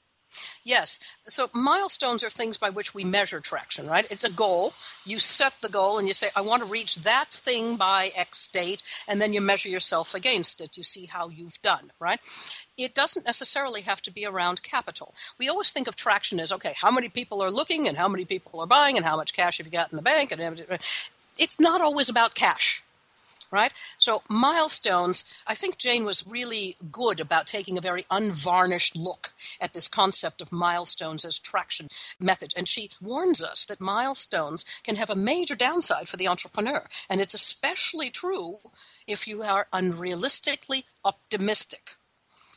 Yes. 0.68 1.00
So 1.28 1.50
milestones 1.54 2.26
are 2.26 2.30
things 2.30 2.58
by 2.58 2.70
which 2.70 2.94
we 2.94 3.06
measure 3.06 3.40
traction, 3.40 3.88
right? 3.88 4.06
It's 4.12 4.26
a 4.26 4.30
goal. 4.30 4.74
You 5.06 5.18
set 5.18 5.54
the 5.62 5.70
goal 5.70 5.98
and 5.98 6.10
you 6.10 6.14
say, 6.14 6.28
I 6.36 6.42
want 6.42 6.62
to 6.62 6.68
reach 6.68 6.96
that 6.96 7.30
thing 7.32 7.78
by 7.78 8.12
X 8.14 8.48
date, 8.48 8.84
and 9.08 9.22
then 9.22 9.32
you 9.32 9.40
measure 9.40 9.70
yourself 9.70 10.14
against 10.14 10.60
it. 10.60 10.76
You 10.76 10.84
see 10.84 11.06
how 11.06 11.30
you've 11.30 11.62
done, 11.62 11.92
right? 12.02 12.20
It 12.78 12.94
doesn't 12.94 13.26
necessarily 13.26 13.80
have 13.84 14.02
to 14.02 14.12
be 14.12 14.26
around 14.26 14.62
capital. 14.62 15.14
We 15.40 15.48
always 15.48 15.72
think 15.72 15.88
of 15.88 15.96
traction 15.96 16.38
as, 16.38 16.52
okay, 16.52 16.74
how 16.76 16.92
many 16.92 17.08
people 17.08 17.42
are 17.42 17.50
looking 17.50 17.88
and 17.88 17.96
how 17.96 18.10
many 18.10 18.26
people 18.26 18.60
are 18.60 18.68
buying 18.68 18.98
and 18.98 19.06
how 19.06 19.16
much 19.16 19.34
cash 19.34 19.60
have 19.60 19.68
you 19.68 19.72
got 19.72 19.94
in 19.94 19.96
the 19.96 20.02
bank? 20.02 20.34
And 20.34 20.60
it's 21.38 21.62
not 21.62 21.80
always 21.80 22.10
about 22.10 22.36
cash 22.36 22.84
right? 23.52 23.72
So, 23.98 24.24
milestones, 24.30 25.26
I 25.46 25.54
think 25.54 25.78
Jane 25.78 26.06
was 26.06 26.26
really 26.28 26.76
good 26.92 27.20
about 27.20 27.48
taking 27.48 27.78
a 27.78 27.82
very 27.82 28.06
unvarnished 28.10 28.96
look 28.96 29.34
at 29.60 29.74
this 29.74 29.88
concept 29.88 30.42
of 30.42 30.52
milestones 30.52 31.26
as 31.26 31.40
traction 31.40 31.90
method. 32.20 32.54
And 32.56 32.68
she 32.68 32.92
warns 33.02 33.44
us 33.44 33.66
that 33.66 33.82
milestones 33.82 34.66
can 34.84 34.96
have 34.96 35.10
a 35.10 35.16
major 35.16 35.56
downside 35.56 36.08
for 36.08 36.18
the 36.18 36.28
entrepreneur. 36.28 36.88
And 37.10 37.22
it's 37.22 37.34
especially 37.34 38.10
true 38.10 38.58
if 39.06 39.28
you 39.28 39.44
are 39.44 39.68
unrealistically 39.74 40.84
optimistic. 41.04 41.97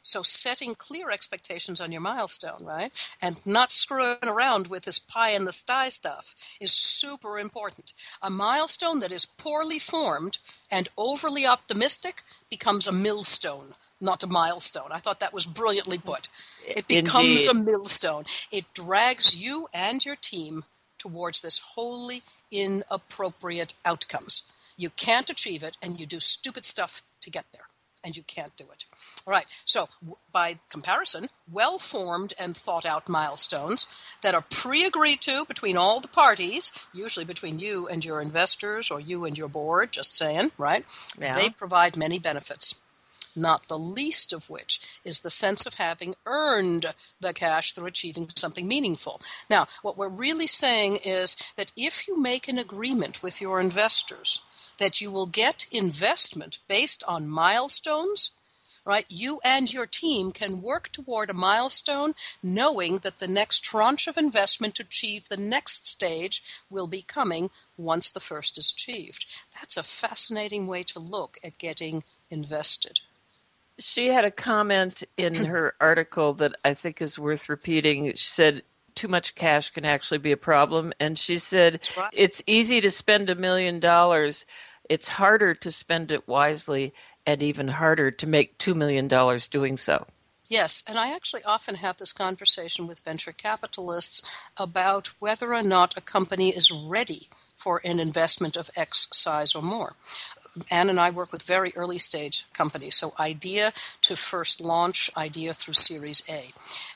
So 0.02 0.22
setting 0.22 0.74
clear 0.74 1.10
expectations 1.10 1.80
on 1.80 1.92
your 1.92 2.00
milestone, 2.00 2.64
right? 2.64 2.92
And 3.20 3.44
not 3.44 3.70
screwing 3.70 4.16
around 4.26 4.68
with 4.68 4.84
this 4.84 4.98
pie 4.98 5.30
in 5.30 5.44
the 5.44 5.52
sky 5.52 5.88
stuff 5.90 6.34
is 6.60 6.72
super 6.72 7.38
important. 7.38 7.92
A 8.22 8.30
milestone 8.30 9.00
that 9.00 9.12
is 9.12 9.26
poorly 9.26 9.78
formed 9.78 10.38
and 10.70 10.88
overly 10.96 11.46
optimistic 11.46 12.22
becomes 12.48 12.88
a 12.88 12.92
millstone, 12.92 13.74
not 14.00 14.22
a 14.22 14.26
milestone. 14.26 14.90
I 14.90 14.98
thought 14.98 15.20
that 15.20 15.34
was 15.34 15.46
brilliantly 15.46 15.98
put. 15.98 16.28
It 16.66 16.86
becomes 16.86 17.46
Indeed. 17.46 17.50
a 17.50 17.54
millstone. 17.54 18.24
It 18.50 18.72
drags 18.74 19.36
you 19.36 19.68
and 19.74 20.04
your 20.04 20.16
team 20.16 20.64
towards 20.98 21.42
this 21.42 21.58
wholly 21.74 22.22
inappropriate 22.50 23.74
outcomes. 23.84 24.50
You 24.76 24.90
can't 24.90 25.28
achieve 25.28 25.62
it 25.62 25.76
and 25.82 26.00
you 26.00 26.06
do 26.06 26.20
stupid 26.20 26.64
stuff 26.64 27.02
to 27.20 27.30
get 27.30 27.44
there 27.52 27.69
and 28.04 28.16
you 28.16 28.22
can't 28.22 28.56
do 28.56 28.64
it. 28.72 28.84
All 29.26 29.30
right. 29.32 29.46
So, 29.64 29.88
w- 30.00 30.16
by 30.32 30.58
comparison, 30.70 31.28
well 31.50 31.78
formed 31.78 32.34
and 32.38 32.56
thought 32.56 32.86
out 32.86 33.08
milestones 33.08 33.86
that 34.22 34.34
are 34.34 34.44
pre 34.48 34.84
agreed 34.84 35.20
to 35.22 35.44
between 35.46 35.76
all 35.76 36.00
the 36.00 36.08
parties, 36.08 36.72
usually 36.92 37.24
between 37.24 37.58
you 37.58 37.86
and 37.88 38.04
your 38.04 38.20
investors 38.20 38.90
or 38.90 39.00
you 39.00 39.24
and 39.24 39.36
your 39.36 39.48
board, 39.48 39.92
just 39.92 40.16
saying, 40.16 40.52
right? 40.58 40.84
Yeah. 41.18 41.34
They 41.34 41.50
provide 41.50 41.96
many 41.96 42.18
benefits. 42.18 42.80
Not 43.36 43.68
the 43.68 43.78
least 43.78 44.32
of 44.32 44.50
which 44.50 44.80
is 45.04 45.20
the 45.20 45.30
sense 45.30 45.66
of 45.66 45.74
having 45.74 46.14
earned 46.26 46.94
the 47.20 47.32
cash 47.32 47.72
through 47.72 47.86
achieving 47.86 48.28
something 48.34 48.66
meaningful. 48.66 49.20
Now, 49.48 49.66
what 49.82 49.96
we're 49.96 50.08
really 50.08 50.46
saying 50.46 50.98
is 51.04 51.36
that 51.56 51.72
if 51.76 52.08
you 52.08 52.20
make 52.20 52.48
an 52.48 52.58
agreement 52.58 53.22
with 53.22 53.40
your 53.40 53.60
investors 53.60 54.42
that 54.78 55.00
you 55.00 55.10
will 55.10 55.26
get 55.26 55.66
investment 55.70 56.58
based 56.66 57.04
on 57.06 57.28
milestones, 57.28 58.32
right? 58.84 59.04
You 59.08 59.40
and 59.44 59.72
your 59.72 59.86
team 59.86 60.32
can 60.32 60.62
work 60.62 60.90
toward 60.90 61.30
a 61.30 61.34
milestone 61.34 62.14
knowing 62.42 62.98
that 62.98 63.18
the 63.18 63.28
next 63.28 63.60
tranche 63.60 64.08
of 64.08 64.16
investment 64.16 64.74
to 64.76 64.82
achieve 64.82 65.28
the 65.28 65.36
next 65.36 65.86
stage 65.86 66.42
will 66.68 66.86
be 66.86 67.02
coming 67.02 67.50
once 67.76 68.10
the 68.10 68.20
first 68.20 68.58
is 68.58 68.72
achieved. 68.72 69.26
That's 69.54 69.76
a 69.76 69.82
fascinating 69.82 70.66
way 70.66 70.82
to 70.84 70.98
look 70.98 71.38
at 71.44 71.58
getting 71.58 72.02
invested. 72.30 73.00
She 73.80 74.08
had 74.08 74.24
a 74.24 74.30
comment 74.30 75.02
in 75.16 75.34
her 75.46 75.74
article 75.80 76.34
that 76.34 76.52
I 76.64 76.74
think 76.74 77.02
is 77.02 77.18
worth 77.18 77.48
repeating. 77.48 78.12
She 78.12 78.28
said, 78.28 78.62
too 78.94 79.08
much 79.08 79.34
cash 79.34 79.70
can 79.70 79.84
actually 79.84 80.18
be 80.18 80.32
a 80.32 80.36
problem. 80.36 80.92
And 81.00 81.18
she 81.18 81.38
said, 81.38 81.88
right. 81.96 82.10
it's 82.12 82.42
easy 82.46 82.80
to 82.80 82.90
spend 82.90 83.30
a 83.30 83.34
million 83.34 83.80
dollars. 83.80 84.46
It's 84.88 85.08
harder 85.08 85.54
to 85.54 85.70
spend 85.70 86.10
it 86.10 86.28
wisely 86.28 86.92
and 87.26 87.42
even 87.42 87.68
harder 87.68 88.10
to 88.10 88.26
make 88.26 88.58
$2 88.58 88.74
million 88.74 89.08
doing 89.50 89.76
so. 89.76 90.06
Yes, 90.48 90.82
and 90.88 90.98
I 90.98 91.12
actually 91.14 91.44
often 91.44 91.76
have 91.76 91.98
this 91.98 92.12
conversation 92.12 92.88
with 92.88 93.00
venture 93.00 93.30
capitalists 93.30 94.44
about 94.56 95.08
whether 95.20 95.54
or 95.54 95.62
not 95.62 95.96
a 95.96 96.00
company 96.00 96.50
is 96.50 96.72
ready 96.72 97.28
for 97.54 97.80
an 97.84 98.00
investment 98.00 98.56
of 98.56 98.70
X 98.74 99.06
size 99.12 99.54
or 99.54 99.62
more. 99.62 99.94
Ann 100.70 100.90
and 100.90 100.98
I 100.98 101.10
work 101.10 101.32
with 101.32 101.42
very 101.42 101.72
early 101.76 101.98
stage 101.98 102.44
companies, 102.52 102.96
so 102.96 103.14
idea 103.18 103.72
to 104.02 104.16
first 104.16 104.60
launch, 104.60 105.10
idea 105.16 105.54
through 105.54 105.74
Series 105.74 106.22
A. 106.28 106.52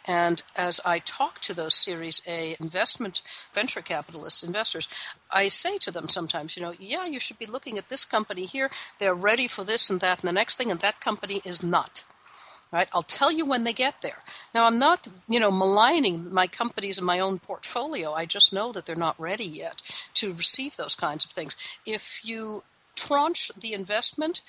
And 0.07 0.43
as 0.57 0.81
I 0.85 0.99
talk 0.99 1.41
to 1.41 1.55
those 1.55 1.75
Series 1.75 2.21
A 2.27 2.57
investment 2.61 3.23
venture 3.53 3.83
capitalists, 3.83 4.43
investors, 4.43 4.89
I 5.31 5.49
say 5.49 5.79
to 5.79 5.91
them 5.91 6.09
sometimes, 6.09 6.57
you 6.57 6.63
know, 6.63 6.75
yeah, 6.79 7.07
you 7.07 7.21
should 7.21 7.39
be 7.39 7.47
looking 7.47 7.79
at 7.79 7.89
this 7.89 8.05
company 8.05 8.45
here. 8.45 8.71
They're 8.99 9.15
ready 9.15 9.49
for 9.49 9.65
this 9.65 9.89
and 9.91 10.01
that 10.01 10.21
and 10.21 10.29
the 10.29 10.33
next 10.33 10.57
thing, 10.57 10.71
and 10.71 10.81
that 10.81 11.01
company 11.01 11.41
is 11.45 11.63
not. 11.63 12.05
Right? 12.73 12.89
I'll 12.93 13.03
tell 13.03 13.31
you 13.31 13.47
when 13.47 13.63
they 13.63 13.73
get 13.73 14.03
there. 14.03 14.19
Now, 14.53 14.67
I'm 14.67 14.81
not, 14.81 15.07
you 15.29 15.39
know, 15.39 15.53
maligning 15.53 16.35
my 16.35 16.49
companies 16.49 16.99
and 16.99 17.07
my 17.07 17.21
own 17.21 17.39
portfolio. 17.39 18.13
I 18.13 18.25
just 18.25 18.53
know 18.53 18.73
that 18.73 18.85
they're 18.85 18.97
not 18.97 19.21
ready 19.21 19.45
yet 19.45 19.81
to 20.15 20.33
receive 20.33 20.77
those 20.77 20.97
kinds 20.97 21.25
of 21.25 21.31
things. 21.31 21.57
If 21.87 22.23
you 22.25 22.65
tranche 23.07 23.51
the 23.59 23.73
investment, 23.73 24.41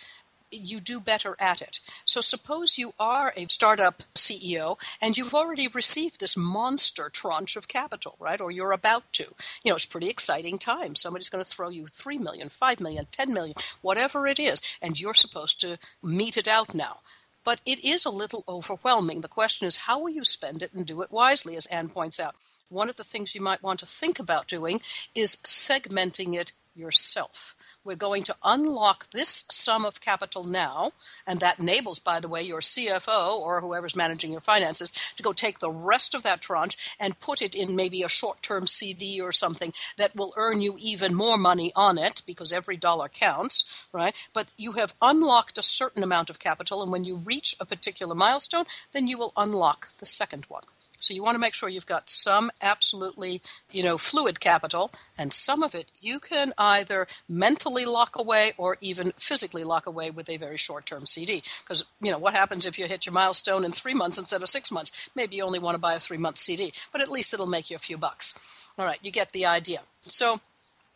you 0.51 0.79
do 0.79 0.99
better 0.99 1.35
at 1.39 1.61
it. 1.61 1.79
So 2.05 2.21
suppose 2.21 2.77
you 2.77 2.93
are 2.99 3.33
a 3.35 3.47
startup 3.47 4.03
CEO 4.13 4.77
and 5.01 5.17
you've 5.17 5.33
already 5.33 5.67
received 5.67 6.19
this 6.19 6.37
monster 6.37 7.09
tranche 7.09 7.55
of 7.55 7.67
capital, 7.67 8.15
right? 8.19 8.39
Or 8.39 8.51
you're 8.51 8.71
about 8.71 9.11
to. 9.13 9.23
You 9.63 9.71
know, 9.71 9.75
it's 9.75 9.85
pretty 9.85 10.09
exciting 10.09 10.57
time. 10.57 10.95
Somebody's 10.95 11.29
going 11.29 11.43
to 11.43 11.49
throw 11.49 11.69
you 11.69 11.87
3 11.87 12.17
million, 12.19 12.49
5 12.49 12.79
million, 12.79 13.07
10 13.11 13.33
million, 13.33 13.55
whatever 13.81 14.27
it 14.27 14.39
is, 14.39 14.61
and 14.81 14.99
you're 14.99 15.13
supposed 15.13 15.59
to 15.61 15.77
meet 16.01 16.37
it 16.37 16.47
out 16.47 16.73
now. 16.73 16.99
But 17.43 17.61
it 17.65 17.83
is 17.83 18.05
a 18.05 18.09
little 18.09 18.43
overwhelming. 18.47 19.21
The 19.21 19.27
question 19.27 19.67
is 19.67 19.77
how 19.77 19.99
will 19.99 20.09
you 20.09 20.23
spend 20.23 20.63
it 20.63 20.73
and 20.73 20.85
do 20.85 21.01
it 21.01 21.11
wisely 21.11 21.55
as 21.55 21.67
Anne 21.67 21.89
points 21.89 22.19
out. 22.19 22.35
One 22.69 22.89
of 22.89 22.95
the 22.95 23.03
things 23.03 23.35
you 23.35 23.41
might 23.41 23.61
want 23.61 23.79
to 23.81 23.85
think 23.85 24.17
about 24.17 24.47
doing 24.47 24.81
is 25.13 25.35
segmenting 25.35 26.33
it 26.33 26.53
yourself. 26.75 27.55
We're 27.83 27.95
going 27.95 28.23
to 28.23 28.35
unlock 28.43 29.09
this 29.11 29.45
sum 29.49 29.85
of 29.85 30.01
capital 30.01 30.43
now, 30.43 30.91
and 31.25 31.39
that 31.39 31.59
enables, 31.59 31.99
by 31.99 32.19
the 32.19 32.27
way, 32.27 32.41
your 32.41 32.61
CFO 32.61 33.37
or 33.37 33.61
whoever's 33.61 33.95
managing 33.95 34.31
your 34.31 34.41
finances 34.41 34.91
to 35.15 35.23
go 35.23 35.33
take 35.33 35.59
the 35.59 35.71
rest 35.71 36.13
of 36.13 36.23
that 36.23 36.41
tranche 36.41 36.95
and 36.99 37.19
put 37.19 37.41
it 37.41 37.55
in 37.55 37.75
maybe 37.75 38.03
a 38.03 38.09
short 38.09 38.41
term 38.41 38.67
CD 38.67 39.21
or 39.21 39.31
something 39.31 39.73
that 39.97 40.15
will 40.15 40.33
earn 40.37 40.61
you 40.61 40.75
even 40.79 41.13
more 41.13 41.37
money 41.37 41.71
on 41.75 41.97
it 41.97 42.21
because 42.25 42.51
every 42.51 42.77
dollar 42.77 43.07
counts, 43.07 43.83
right? 43.91 44.15
But 44.33 44.51
you 44.57 44.73
have 44.73 44.93
unlocked 45.01 45.57
a 45.57 45.63
certain 45.63 46.03
amount 46.03 46.29
of 46.29 46.39
capital, 46.39 46.81
and 46.81 46.91
when 46.91 47.05
you 47.05 47.15
reach 47.15 47.55
a 47.59 47.65
particular 47.65 48.15
milestone, 48.15 48.65
then 48.91 49.07
you 49.07 49.17
will 49.17 49.33
unlock 49.37 49.89
the 49.99 50.05
second 50.05 50.45
one. 50.47 50.63
So 51.05 51.13
you 51.13 51.23
want 51.23 51.35
to 51.35 51.39
make 51.39 51.53
sure 51.53 51.69
you've 51.69 51.85
got 51.85 52.09
some 52.09 52.49
absolutely, 52.63 53.41
you 53.71 53.83
know, 53.83 53.97
fluid 53.99 54.39
capital, 54.39 54.91
and 55.17 55.31
some 55.31 55.61
of 55.61 55.75
it 55.75 55.91
you 56.01 56.19
can 56.19 56.51
either 56.57 57.05
mentally 57.29 57.85
lock 57.85 58.17
away 58.17 58.53
or 58.57 58.77
even 58.81 59.13
physically 59.17 59.63
lock 59.63 59.85
away 59.85 60.09
with 60.09 60.27
a 60.29 60.37
very 60.37 60.57
short-term 60.57 61.05
CD. 61.05 61.43
Because 61.63 61.85
you 62.01 62.11
know 62.11 62.17
what 62.17 62.33
happens 62.33 62.65
if 62.65 62.79
you 62.79 62.87
hit 62.87 63.05
your 63.05 63.13
milestone 63.13 63.63
in 63.63 63.71
three 63.71 63.93
months 63.93 64.17
instead 64.17 64.41
of 64.41 64.49
six 64.49 64.71
months? 64.71 65.09
Maybe 65.15 65.35
you 65.35 65.43
only 65.43 65.59
want 65.59 65.75
to 65.75 65.79
buy 65.79 65.93
a 65.93 65.99
three-month 65.99 66.39
CD, 66.39 66.73
but 66.91 67.01
at 67.01 67.11
least 67.11 67.33
it'll 67.33 67.45
make 67.45 67.69
you 67.69 67.75
a 67.75 67.79
few 67.79 67.97
bucks. 67.97 68.33
All 68.77 68.85
right, 68.85 68.99
you 69.03 69.11
get 69.11 69.31
the 69.31 69.45
idea. 69.45 69.81
So 70.07 70.41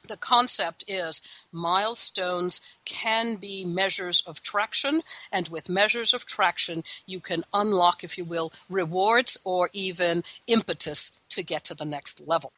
the 0.07 0.17
concept 0.17 0.83
is 0.87 1.21
milestones 1.51 2.61
can 2.85 3.35
be 3.35 3.65
measures 3.65 4.21
of 4.25 4.41
traction, 4.41 5.01
and 5.31 5.47
with 5.47 5.69
measures 5.69 6.13
of 6.13 6.25
traction, 6.25 6.83
you 7.05 7.19
can 7.19 7.43
unlock, 7.53 8.03
if 8.03 8.17
you 8.17 8.23
will, 8.23 8.51
rewards 8.69 9.37
or 9.43 9.69
even 9.73 10.23
impetus 10.47 11.21
to 11.29 11.43
get 11.43 11.63
to 11.65 11.75
the 11.75 11.85
next 11.85 12.27
level. 12.27 12.51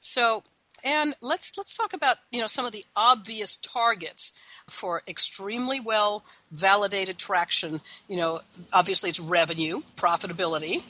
So, 0.00 0.44
and 0.84 1.14
let's 1.22 1.56
let's 1.56 1.76
talk 1.76 1.92
about 1.92 2.16
you 2.30 2.40
know 2.40 2.46
some 2.46 2.66
of 2.66 2.72
the 2.72 2.84
obvious 2.96 3.56
targets 3.56 4.32
for 4.68 5.02
extremely 5.06 5.80
well 5.80 6.24
validated 6.50 7.18
traction. 7.18 7.80
You 8.08 8.16
know, 8.16 8.40
obviously 8.72 9.08
it's 9.08 9.20
revenue, 9.20 9.82
profitability, 9.96 10.82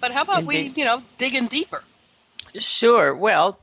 but 0.00 0.12
how 0.12 0.22
about 0.22 0.42
Indeed. 0.42 0.74
we 0.74 0.80
you 0.80 0.84
know 0.84 1.02
dig 1.18 1.34
in 1.34 1.46
deeper? 1.46 1.82
Sure. 2.58 3.14
Well 3.14 3.58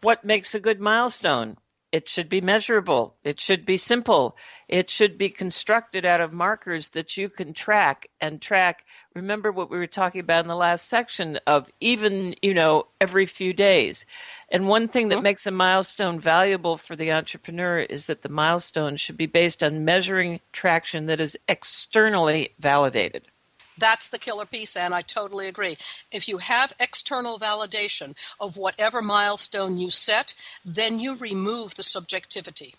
what 0.00 0.24
makes 0.24 0.54
a 0.54 0.60
good 0.60 0.80
milestone? 0.80 1.56
It 1.90 2.06
should 2.06 2.28
be 2.28 2.42
measurable. 2.42 3.16
It 3.24 3.40
should 3.40 3.64
be 3.64 3.78
simple. 3.78 4.36
It 4.68 4.90
should 4.90 5.16
be 5.16 5.30
constructed 5.30 6.04
out 6.04 6.20
of 6.20 6.34
markers 6.34 6.90
that 6.90 7.16
you 7.16 7.30
can 7.30 7.54
track 7.54 8.08
and 8.20 8.42
track. 8.42 8.84
Remember 9.14 9.50
what 9.50 9.70
we 9.70 9.78
were 9.78 9.86
talking 9.86 10.20
about 10.20 10.44
in 10.44 10.48
the 10.48 10.54
last 10.54 10.86
section 10.86 11.38
of 11.46 11.70
even, 11.80 12.34
you 12.42 12.52
know, 12.52 12.88
every 13.00 13.24
few 13.24 13.54
days. 13.54 14.04
And 14.50 14.68
one 14.68 14.88
thing 14.88 15.08
that 15.08 15.16
mm-hmm. 15.16 15.24
makes 15.24 15.46
a 15.46 15.50
milestone 15.50 16.20
valuable 16.20 16.76
for 16.76 16.94
the 16.94 17.10
entrepreneur 17.10 17.78
is 17.78 18.06
that 18.08 18.20
the 18.20 18.28
milestone 18.28 18.98
should 18.98 19.16
be 19.16 19.26
based 19.26 19.62
on 19.62 19.86
measuring 19.86 20.40
traction 20.52 21.06
that 21.06 21.22
is 21.22 21.38
externally 21.48 22.50
validated. 22.58 23.28
That's 23.78 24.08
the 24.08 24.18
killer 24.18 24.46
piece, 24.46 24.76
and 24.76 24.92
I 24.92 25.02
totally 25.02 25.46
agree. 25.46 25.76
If 26.10 26.28
you 26.28 26.38
have 26.38 26.72
external 26.80 27.38
validation 27.38 28.16
of 28.40 28.56
whatever 28.56 29.00
milestone 29.00 29.78
you 29.78 29.90
set, 29.90 30.34
then 30.64 30.98
you 30.98 31.16
remove 31.16 31.74
the 31.74 31.82
subjectivity. 31.82 32.74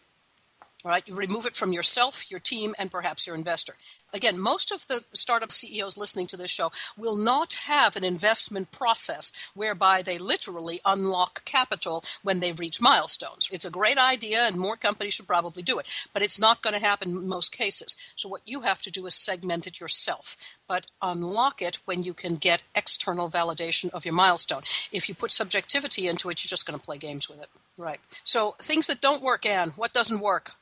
Right? 0.83 1.03
You 1.05 1.13
remove 1.13 1.45
it 1.45 1.57
from 1.57 1.73
yourself, 1.73 2.31
your 2.31 2.39
team, 2.39 2.73
and 2.79 2.89
perhaps 2.89 3.27
your 3.27 3.35
investor. 3.35 3.75
Again, 4.13 4.39
most 4.39 4.71
of 4.71 4.87
the 4.87 5.03
startup 5.13 5.51
CEOs 5.51 5.97
listening 5.97 6.25
to 6.27 6.37
this 6.37 6.49
show 6.49 6.71
will 6.97 7.15
not 7.15 7.53
have 7.67 7.95
an 7.95 8.03
investment 8.03 8.71
process 8.71 9.31
whereby 9.53 10.01
they 10.01 10.17
literally 10.17 10.79
unlock 10.85 11.45
capital 11.45 12.03
when 12.23 12.39
they 12.39 12.51
reach 12.51 12.81
milestones. 12.81 13.49
It's 13.51 13.65
a 13.65 13.69
great 13.69 13.97
idea, 13.97 14.41
and 14.47 14.57
more 14.57 14.75
companies 14.75 15.13
should 15.13 15.27
probably 15.27 15.61
do 15.61 15.79
it, 15.79 15.87
but 16.13 16.23
it's 16.23 16.39
not 16.39 16.61
going 16.61 16.73
to 16.73 16.81
happen 16.81 17.09
in 17.09 17.27
most 17.27 17.51
cases. 17.51 17.95
So, 18.15 18.29
what 18.29 18.41
you 18.45 18.61
have 18.61 18.81
to 18.83 18.91
do 18.91 19.05
is 19.05 19.15
segment 19.15 19.67
it 19.67 19.79
yourself, 19.79 20.35
but 20.67 20.87
unlock 21.01 21.61
it 21.61 21.79
when 21.85 22.03
you 22.03 22.13
can 22.13 22.35
get 22.35 22.63
external 22.73 23.29
validation 23.29 23.89
of 23.91 24.05
your 24.05 24.13
milestone. 24.13 24.63
If 24.91 25.07
you 25.07 25.13
put 25.13 25.31
subjectivity 25.31 26.07
into 26.07 26.29
it, 26.29 26.43
you're 26.43 26.49
just 26.49 26.65
going 26.65 26.79
to 26.79 26.85
play 26.85 26.97
games 26.97 27.29
with 27.29 27.41
it. 27.41 27.49
Right. 27.77 27.99
So, 28.23 28.55
things 28.59 28.87
that 28.87 29.01
don't 29.01 29.21
work, 29.21 29.45
Anne, 29.45 29.73
what 29.75 29.93
doesn't 29.93 30.19
work? 30.19 30.53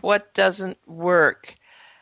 What 0.00 0.34
doesn't 0.34 0.78
work? 0.86 1.54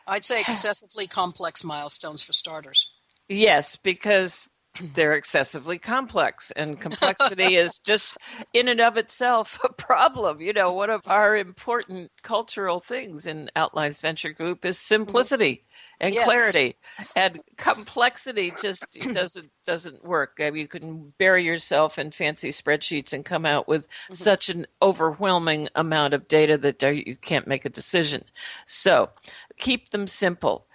I'd 0.06 0.24
say 0.24 0.40
excessively 0.42 1.06
complex 1.06 1.64
milestones 1.64 2.22
for 2.22 2.32
starters. 2.32 2.90
Yes, 3.28 3.76
because 3.76 4.50
they're 4.94 5.14
excessively 5.14 5.78
complex 5.78 6.50
and 6.52 6.80
complexity 6.80 7.56
is 7.56 7.78
just 7.78 8.16
in 8.52 8.68
and 8.68 8.80
of 8.80 8.96
itself 8.96 9.60
a 9.64 9.72
problem 9.72 10.40
you 10.40 10.52
know 10.52 10.72
one 10.72 10.90
of 10.90 11.00
our 11.06 11.36
important 11.36 12.10
cultural 12.22 12.80
things 12.80 13.26
in 13.26 13.50
outlines 13.56 14.00
venture 14.00 14.32
group 14.32 14.64
is 14.64 14.78
simplicity 14.78 15.64
and 16.00 16.14
yes. 16.14 16.24
clarity 16.24 16.76
and 17.16 17.40
complexity 17.56 18.52
just 18.60 18.84
doesn't 19.12 19.50
doesn't 19.66 20.04
work 20.04 20.38
I 20.40 20.50
mean, 20.50 20.62
you 20.62 20.68
can 20.68 21.12
bury 21.18 21.44
yourself 21.44 21.98
in 21.98 22.10
fancy 22.10 22.50
spreadsheets 22.50 23.12
and 23.12 23.24
come 23.24 23.46
out 23.46 23.68
with 23.68 23.86
mm-hmm. 23.86 24.14
such 24.14 24.48
an 24.48 24.66
overwhelming 24.82 25.68
amount 25.74 26.14
of 26.14 26.28
data 26.28 26.58
that 26.58 26.82
you 26.82 27.16
can't 27.16 27.46
make 27.46 27.64
a 27.64 27.70
decision 27.70 28.24
so 28.66 29.10
keep 29.58 29.90
them 29.90 30.06
simple 30.06 30.66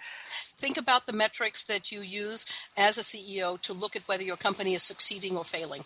think 0.60 0.76
about 0.76 1.06
the 1.06 1.12
metrics 1.12 1.64
that 1.64 1.90
you 1.90 2.00
use 2.00 2.46
as 2.76 2.98
a 2.98 3.02
CEO 3.02 3.58
to 3.62 3.72
look 3.72 3.96
at 3.96 4.06
whether 4.06 4.22
your 4.22 4.36
company 4.36 4.74
is 4.74 4.82
succeeding 4.82 5.36
or 5.36 5.44
failing. 5.44 5.84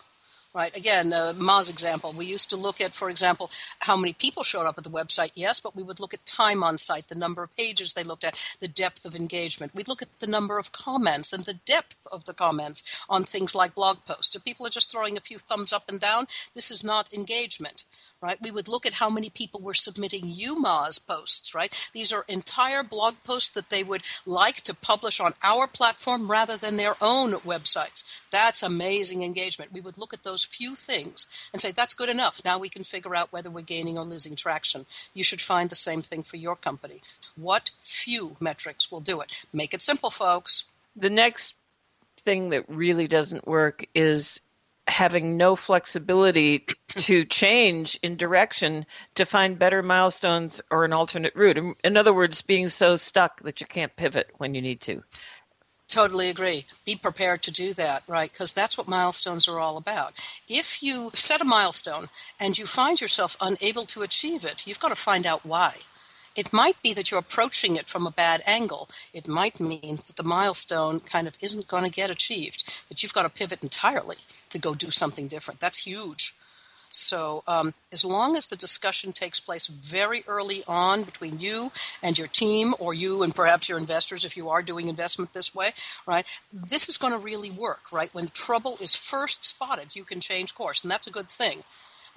Right. 0.53 0.75
Again, 0.77 1.11
uh, 1.11 1.33
Moz's 1.35 1.69
example. 1.69 2.13
We 2.13 2.25
used 2.25 2.49
to 2.49 2.55
look 2.55 2.79
at, 2.79 2.95
for 2.95 3.09
example, 3.09 3.51
how 3.79 3.97
many 3.97 4.13
people 4.13 4.43
showed 4.43 4.65
up 4.65 4.77
at 4.77 4.85
the 4.85 4.89
website. 4.89 5.31
Yes, 5.35 5.59
but 5.59 5.75
we 5.75 5.83
would 5.83 5.99
look 5.99 6.13
at 6.13 6.25
time 6.25 6.63
on 6.63 6.77
site, 6.77 7.09
the 7.09 7.15
number 7.15 7.43
of 7.43 7.53
pages 7.57 7.91
they 7.91 8.05
looked 8.05 8.23
at, 8.23 8.39
the 8.61 8.69
depth 8.69 9.03
of 9.03 9.15
engagement. 9.15 9.75
We'd 9.75 9.89
look 9.89 10.01
at 10.01 10.19
the 10.19 10.27
number 10.27 10.57
of 10.57 10.71
comments 10.71 11.33
and 11.33 11.43
the 11.43 11.59
depth 11.65 12.07
of 12.09 12.23
the 12.23 12.33
comments 12.33 12.83
on 13.09 13.25
things 13.25 13.53
like 13.53 13.75
blog 13.75 14.05
posts. 14.05 14.33
If 14.33 14.45
people 14.45 14.65
are 14.65 14.69
just 14.69 14.89
throwing 14.89 15.17
a 15.17 15.27
few 15.27 15.39
thumbs 15.39 15.73
up 15.73 15.89
and 15.89 15.99
down, 15.99 16.25
this 16.53 16.71
is 16.71 16.85
not 16.85 17.13
engagement 17.13 17.83
right? 18.21 18.41
We 18.41 18.51
would 18.51 18.67
look 18.67 18.85
at 18.85 18.95
how 18.95 19.09
many 19.09 19.29
people 19.29 19.61
were 19.61 19.73
submitting 19.73 20.25
YouMoz 20.25 21.05
posts, 21.05 21.53
right? 21.53 21.89
These 21.93 22.11
are 22.11 22.25
entire 22.27 22.83
blog 22.83 23.15
posts 23.23 23.49
that 23.51 23.69
they 23.69 23.83
would 23.83 24.01
like 24.25 24.61
to 24.61 24.73
publish 24.73 25.19
on 25.19 25.33
our 25.43 25.67
platform 25.67 26.29
rather 26.29 26.57
than 26.57 26.77
their 26.77 26.95
own 27.01 27.33
websites. 27.33 28.03
That's 28.31 28.63
amazing 28.63 29.23
engagement. 29.23 29.73
We 29.73 29.81
would 29.81 29.97
look 29.97 30.13
at 30.13 30.23
those 30.23 30.43
few 30.43 30.75
things 30.75 31.27
and 31.53 31.61
say, 31.61 31.71
that's 31.71 31.93
good 31.93 32.09
enough. 32.09 32.41
Now 32.43 32.57
we 32.57 32.69
can 32.69 32.83
figure 32.83 33.15
out 33.15 33.31
whether 33.31 33.49
we're 33.49 33.61
gaining 33.61 33.97
or 33.97 34.05
losing 34.05 34.35
traction. 34.35 34.85
You 35.13 35.23
should 35.23 35.41
find 35.41 35.69
the 35.69 35.75
same 35.75 36.01
thing 36.01 36.23
for 36.23 36.37
your 36.37 36.55
company. 36.55 37.01
What 37.35 37.71
few 37.79 38.37
metrics 38.39 38.91
will 38.91 39.01
do 39.01 39.21
it? 39.21 39.31
Make 39.53 39.73
it 39.73 39.81
simple, 39.81 40.09
folks. 40.09 40.65
The 40.95 41.09
next 41.09 41.53
thing 42.21 42.49
that 42.49 42.65
really 42.67 43.07
doesn't 43.07 43.47
work 43.47 43.85
is 43.93 44.39
having 44.87 45.35
no 45.35 45.55
flexibility 45.55 46.65
to 46.89 47.25
change 47.25 47.99
in 48.03 48.15
direction 48.15 48.85
to 49.15 49.25
find 49.25 49.57
better 49.57 49.81
milestones 49.81 50.61
or 50.69 50.85
an 50.85 50.93
alternate 50.93 51.35
route. 51.35 51.57
In 51.83 51.97
other 51.97 52.13
words, 52.13 52.41
being 52.41 52.69
so 52.69 52.95
stuck 52.95 53.41
that 53.41 53.59
you 53.59 53.67
can't 53.67 53.95
pivot 53.95 54.29
when 54.37 54.53
you 54.53 54.61
need 54.61 54.81
to. 54.81 55.03
Totally 55.87 56.29
agree. 56.29 56.65
Be 56.83 56.95
prepared 56.95 57.41
to 57.43 57.51
do 57.51 57.73
that, 57.73 58.03
right? 58.07 58.31
Because 58.31 58.53
that's 58.53 58.77
what 58.77 58.87
milestones 58.87 59.47
are 59.47 59.59
all 59.59 59.77
about. 59.77 60.13
If 60.47 60.81
you 60.81 61.11
set 61.13 61.41
a 61.41 61.45
milestone 61.45 62.09
and 62.39 62.57
you 62.57 62.65
find 62.65 62.99
yourself 62.99 63.37
unable 63.39 63.85
to 63.85 64.01
achieve 64.01 64.43
it, 64.43 64.65
you've 64.65 64.79
got 64.79 64.89
to 64.89 64.95
find 64.95 65.25
out 65.25 65.45
why. 65.45 65.75
It 66.35 66.51
might 66.51 66.81
be 66.81 66.93
that 66.93 67.11
you're 67.11 67.19
approaching 67.19 67.75
it 67.75 67.87
from 67.87 68.05
a 68.05 68.11
bad 68.11 68.43
angle. 68.45 68.89
It 69.13 69.27
might 69.27 69.59
mean 69.59 69.97
that 70.07 70.15
the 70.17 70.23
milestone 70.23 70.99
kind 70.99 71.27
of 71.27 71.37
isn't 71.39 71.67
going 71.67 71.83
to 71.83 71.89
get 71.89 72.09
achieved, 72.09 72.87
that 72.89 73.01
you've 73.01 73.13
got 73.13 73.23
to 73.23 73.29
pivot 73.29 73.63
entirely 73.63 74.17
to 74.55 74.59
go 74.59 74.73
do 74.73 74.89
something 74.89 75.27
different. 75.27 75.59
That's 75.59 75.85
huge. 75.85 76.33
So, 76.91 77.43
um, 77.45 77.73
as 77.91 78.05
long 78.05 78.37
as 78.37 78.47
the 78.47 78.55
discussion 78.55 79.11
takes 79.11 79.41
place 79.41 79.67
very 79.67 80.23
early 80.27 80.63
on 80.65 81.03
between 81.03 81.41
you 81.41 81.73
and 82.01 82.17
your 82.17 82.29
team, 82.29 82.73
or 82.79 82.93
you 82.93 83.21
and 83.21 83.35
perhaps 83.35 83.67
your 83.67 83.77
investors, 83.77 84.23
if 84.23 84.37
you 84.37 84.47
are 84.47 84.63
doing 84.63 84.87
investment 84.87 85.33
this 85.33 85.53
way, 85.53 85.71
right, 86.05 86.25
this 86.53 86.87
is 86.87 86.97
going 86.97 87.11
to 87.11 87.19
really 87.19 87.51
work, 87.51 87.91
right? 87.91 88.13
When 88.13 88.29
trouble 88.29 88.77
is 88.79 88.95
first 88.95 89.43
spotted, 89.43 89.93
you 89.93 90.05
can 90.05 90.21
change 90.21 90.55
course, 90.55 90.83
and 90.83 90.91
that's 90.91 91.05
a 91.05 91.11
good 91.11 91.29
thing. 91.29 91.65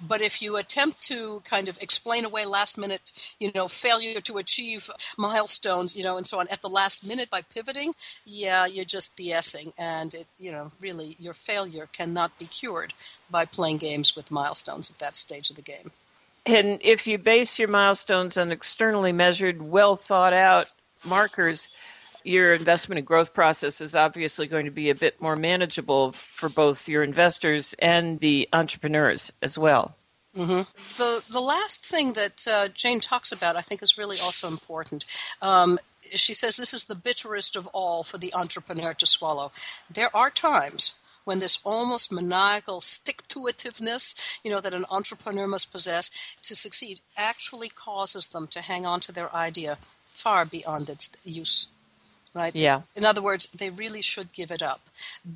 But 0.01 0.21
if 0.21 0.41
you 0.41 0.55
attempt 0.55 1.01
to 1.03 1.41
kind 1.43 1.67
of 1.67 1.77
explain 1.81 2.25
away 2.25 2.45
last 2.45 2.77
minute, 2.77 3.11
you 3.39 3.51
know, 3.53 3.67
failure 3.67 4.21
to 4.21 4.37
achieve 4.37 4.89
milestones, 5.17 5.95
you 5.95 6.03
know, 6.03 6.17
and 6.17 6.25
so 6.25 6.39
on 6.39 6.47
at 6.49 6.61
the 6.61 6.69
last 6.69 7.05
minute 7.05 7.29
by 7.29 7.41
pivoting, 7.41 7.93
yeah, 8.25 8.65
you're 8.65 8.85
just 8.85 9.17
BSing. 9.17 9.73
And 9.77 10.13
it, 10.13 10.27
you 10.39 10.51
know, 10.51 10.71
really 10.79 11.15
your 11.19 11.33
failure 11.33 11.89
cannot 11.91 12.37
be 12.39 12.45
cured 12.45 12.93
by 13.29 13.45
playing 13.45 13.77
games 13.77 14.15
with 14.15 14.31
milestones 14.31 14.89
at 14.89 14.99
that 14.99 15.15
stage 15.15 15.49
of 15.49 15.55
the 15.55 15.61
game. 15.61 15.91
And 16.45 16.79
if 16.81 17.05
you 17.05 17.17
base 17.17 17.59
your 17.59 17.67
milestones 17.67 18.37
on 18.37 18.51
externally 18.51 19.11
measured, 19.11 19.61
well 19.61 19.95
thought 19.95 20.33
out 20.33 20.67
markers, 21.03 21.67
your 22.23 22.53
investment 22.53 22.97
and 22.97 23.07
growth 23.07 23.33
process 23.33 23.81
is 23.81 23.95
obviously 23.95 24.47
going 24.47 24.65
to 24.65 24.71
be 24.71 24.89
a 24.89 24.95
bit 24.95 25.21
more 25.21 25.35
manageable 25.35 26.11
for 26.11 26.49
both 26.49 26.87
your 26.89 27.03
investors 27.03 27.75
and 27.79 28.19
the 28.19 28.47
entrepreneurs 28.53 29.31
as 29.41 29.57
well. 29.57 29.95
Mm-hmm. 30.35 30.61
The 30.97 31.23
the 31.29 31.41
last 31.41 31.85
thing 31.85 32.13
that 32.13 32.47
uh, 32.47 32.67
Jane 32.69 32.99
talks 32.99 33.31
about, 33.31 33.55
I 33.55 33.61
think, 33.61 33.81
is 33.81 33.97
really 33.97 34.17
also 34.21 34.47
important. 34.47 35.05
Um, 35.41 35.79
she 36.13 36.33
says 36.33 36.57
this 36.57 36.73
is 36.73 36.85
the 36.85 36.95
bitterest 36.95 37.55
of 37.55 37.67
all 37.67 38.03
for 38.03 38.17
the 38.17 38.33
entrepreneur 38.33 38.93
to 38.93 39.05
swallow. 39.05 39.51
There 39.89 40.15
are 40.15 40.29
times 40.29 40.95
when 41.25 41.39
this 41.39 41.59
almost 41.63 42.11
maniacal 42.11 42.81
stick 42.81 43.23
to 43.27 43.39
itiveness, 43.41 44.15
you 44.43 44.51
know, 44.51 44.61
that 44.61 44.73
an 44.73 44.85
entrepreneur 44.89 45.47
must 45.47 45.71
possess 45.71 46.09
to 46.43 46.55
succeed 46.55 47.01
actually 47.17 47.69
causes 47.69 48.29
them 48.29 48.47
to 48.47 48.61
hang 48.61 48.85
on 48.85 48.99
to 49.01 49.11
their 49.11 49.33
idea 49.35 49.77
far 50.05 50.45
beyond 50.45 50.89
its 50.89 51.11
use 51.23 51.67
right? 52.33 52.55
Yeah. 52.55 52.81
In 52.95 53.05
other 53.05 53.21
words, 53.21 53.47
they 53.47 53.69
really 53.69 54.01
should 54.01 54.33
give 54.33 54.51
it 54.51 54.61
up. 54.61 54.89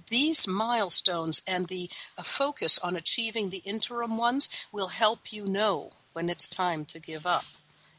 These 0.09 0.47
milestones 0.47 1.41
and 1.47 1.67
the 1.67 1.89
uh, 2.17 2.23
focus 2.23 2.77
on 2.79 2.95
achieving 2.95 3.49
the 3.49 3.61
interim 3.65 4.17
ones 4.17 4.49
will 4.71 4.87
help 4.87 5.31
you 5.31 5.45
know 5.45 5.91
when 6.13 6.29
it's 6.29 6.47
time 6.47 6.85
to 6.85 6.99
give 6.99 7.25
up 7.25 7.45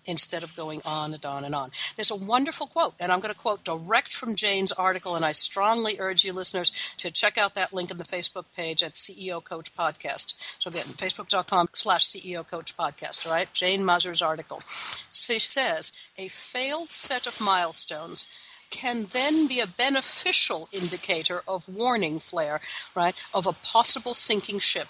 instead 0.07 0.43
of 0.43 0.55
going 0.55 0.83
on 0.85 1.15
and 1.15 1.25
on 1.25 1.45
and 1.45 1.55
on. 1.55 1.71
There's 1.97 2.11
a 2.11 2.17
wonderful 2.17 2.67
quote, 2.67 2.95
and 3.01 3.11
I'm 3.11 3.21
going 3.21 3.33
to 3.33 3.41
quote 3.41 3.65
direct 3.65 4.13
from 4.13 4.35
Jane's 4.35 4.71
article, 4.73 5.15
and 5.15 5.25
I 5.25 5.33
strongly 5.33 5.97
urge 5.99 6.25
you 6.25 6.33
listeners 6.33 6.71
to 6.99 7.11
check 7.11 7.39
out 7.39 7.55
that 7.55 7.73
link 7.73 7.91
in 7.91 7.99
the 7.99 8.05
Facebook 8.05 8.45
page 8.55 8.83
at 8.83 8.93
CEO 8.93 9.43
Coach 9.43 9.75
Podcast. 9.75 10.35
So 10.59 10.69
again, 10.69 10.87
facebook.com 10.87 11.69
slash 11.73 12.07
CEO 12.07 12.47
Coach 12.47 12.77
Podcast, 12.77 13.27
all 13.27 13.33
right? 13.33 13.53
Jane 13.53 13.83
Muzzer's 13.83 14.23
article. 14.23 14.63
She 15.11 15.39
says, 15.39 15.93
a 16.19 16.29
failed 16.29 16.91
set 16.91 17.27
of 17.27 17.41
milestones– 17.41 18.27
can 18.71 19.07
then 19.07 19.47
be 19.47 19.61
a 19.61 19.67
beneficial 19.67 20.69
indicator 20.73 21.43
of 21.47 21.69
warning 21.69 22.19
flare, 22.19 22.61
right, 22.95 23.15
of 23.33 23.47
a 23.47 23.53
possible 23.53 24.15
sinking 24.15 24.59
ship, 24.59 24.89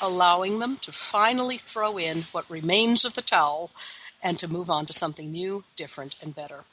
allowing 0.00 0.58
them 0.58 0.76
to 0.78 0.92
finally 0.92 1.58
throw 1.58 1.98
in 1.98 2.22
what 2.32 2.50
remains 2.50 3.04
of 3.04 3.14
the 3.14 3.22
towel 3.22 3.70
and 4.22 4.38
to 4.38 4.48
move 4.48 4.70
on 4.70 4.86
to 4.86 4.92
something 4.92 5.30
new, 5.30 5.64
different, 5.76 6.16
and 6.22 6.34
better. 6.34 6.64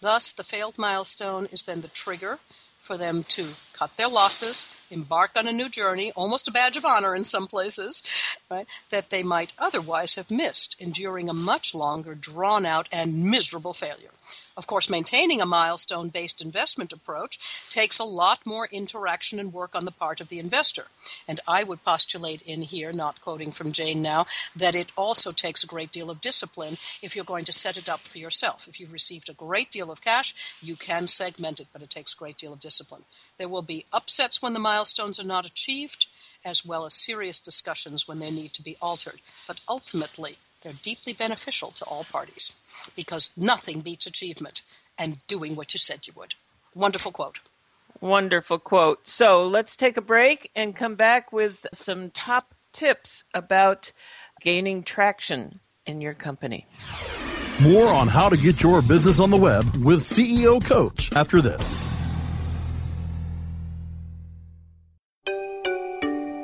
Thus, 0.00 0.32
the 0.32 0.44
failed 0.44 0.78
milestone 0.78 1.46
is 1.52 1.62
then 1.62 1.80
the 1.80 1.88
trigger 1.88 2.38
for 2.82 2.96
them 2.98 3.22
to 3.22 3.50
cut 3.72 3.96
their 3.96 4.08
losses, 4.08 4.66
embark 4.90 5.30
on 5.36 5.46
a 5.46 5.52
new 5.52 5.68
journey, 5.68 6.10
almost 6.16 6.48
a 6.48 6.50
badge 6.50 6.76
of 6.76 6.84
honor 6.84 7.14
in 7.14 7.22
some 7.22 7.46
places, 7.46 8.02
right, 8.50 8.66
that 8.90 9.10
they 9.10 9.22
might 9.22 9.52
otherwise 9.56 10.16
have 10.16 10.32
missed, 10.32 10.74
enduring 10.80 11.28
a 11.28 11.32
much 11.32 11.76
longer, 11.76 12.16
drawn 12.16 12.66
out, 12.66 12.88
and 12.90 13.24
miserable 13.24 13.72
failure. 13.72 14.10
Of 14.54 14.66
course, 14.66 14.90
maintaining 14.90 15.40
a 15.40 15.46
milestone 15.46 16.10
based 16.10 16.42
investment 16.42 16.92
approach 16.92 17.38
takes 17.70 17.98
a 17.98 18.04
lot 18.04 18.44
more 18.44 18.68
interaction 18.70 19.38
and 19.38 19.52
work 19.52 19.74
on 19.74 19.86
the 19.86 19.90
part 19.90 20.20
of 20.20 20.28
the 20.28 20.38
investor. 20.38 20.86
And 21.26 21.40
I 21.48 21.64
would 21.64 21.84
postulate 21.84 22.42
in 22.42 22.62
here, 22.62 22.92
not 22.92 23.22
quoting 23.22 23.50
from 23.50 23.72
Jane 23.72 24.02
now, 24.02 24.26
that 24.54 24.74
it 24.74 24.92
also 24.94 25.30
takes 25.30 25.64
a 25.64 25.66
great 25.66 25.90
deal 25.90 26.10
of 26.10 26.20
discipline 26.20 26.76
if 27.02 27.16
you're 27.16 27.24
going 27.24 27.46
to 27.46 27.52
set 27.52 27.78
it 27.78 27.88
up 27.88 28.00
for 28.00 28.18
yourself. 28.18 28.68
If 28.68 28.78
you've 28.78 28.92
received 28.92 29.30
a 29.30 29.34
great 29.34 29.70
deal 29.70 29.90
of 29.90 30.02
cash, 30.02 30.34
you 30.60 30.76
can 30.76 31.08
segment 31.08 31.58
it, 31.58 31.68
but 31.72 31.82
it 31.82 31.88
takes 31.88 32.12
a 32.12 32.18
great 32.18 32.36
deal 32.36 32.52
of 32.52 32.60
discipline. 32.60 33.04
There 33.38 33.48
will 33.48 33.62
be 33.62 33.86
upsets 33.90 34.42
when 34.42 34.52
the 34.52 34.60
milestones 34.60 35.18
are 35.18 35.24
not 35.24 35.46
achieved, 35.46 36.06
as 36.44 36.64
well 36.64 36.84
as 36.84 36.92
serious 36.92 37.40
discussions 37.40 38.06
when 38.06 38.18
they 38.18 38.30
need 38.30 38.52
to 38.52 38.62
be 38.62 38.76
altered. 38.82 39.20
But 39.46 39.60
ultimately, 39.66 40.36
they're 40.60 40.72
deeply 40.72 41.14
beneficial 41.14 41.70
to 41.70 41.84
all 41.86 42.04
parties 42.04 42.54
because 42.96 43.30
nothing 43.36 43.80
beats 43.80 44.06
achievement 44.06 44.62
and 44.98 45.26
doing 45.26 45.54
what 45.54 45.74
you 45.74 45.78
said 45.78 46.06
you 46.06 46.12
would. 46.16 46.34
Wonderful 46.74 47.12
quote. 47.12 47.40
Wonderful 48.00 48.58
quote. 48.58 49.06
So 49.08 49.46
let's 49.46 49.76
take 49.76 49.96
a 49.96 50.02
break 50.02 50.50
and 50.56 50.74
come 50.74 50.94
back 50.94 51.32
with 51.32 51.66
some 51.72 52.10
top 52.10 52.54
tips 52.72 53.24
about 53.34 53.92
gaining 54.40 54.82
traction 54.82 55.60
in 55.86 56.00
your 56.00 56.14
company. 56.14 56.66
More 57.60 57.88
on 57.88 58.08
how 58.08 58.28
to 58.28 58.36
get 58.36 58.62
your 58.62 58.82
business 58.82 59.20
on 59.20 59.30
the 59.30 59.36
web 59.36 59.76
with 59.76 60.02
CEO 60.02 60.64
Coach 60.64 61.12
after 61.12 61.40
this. 61.40 62.01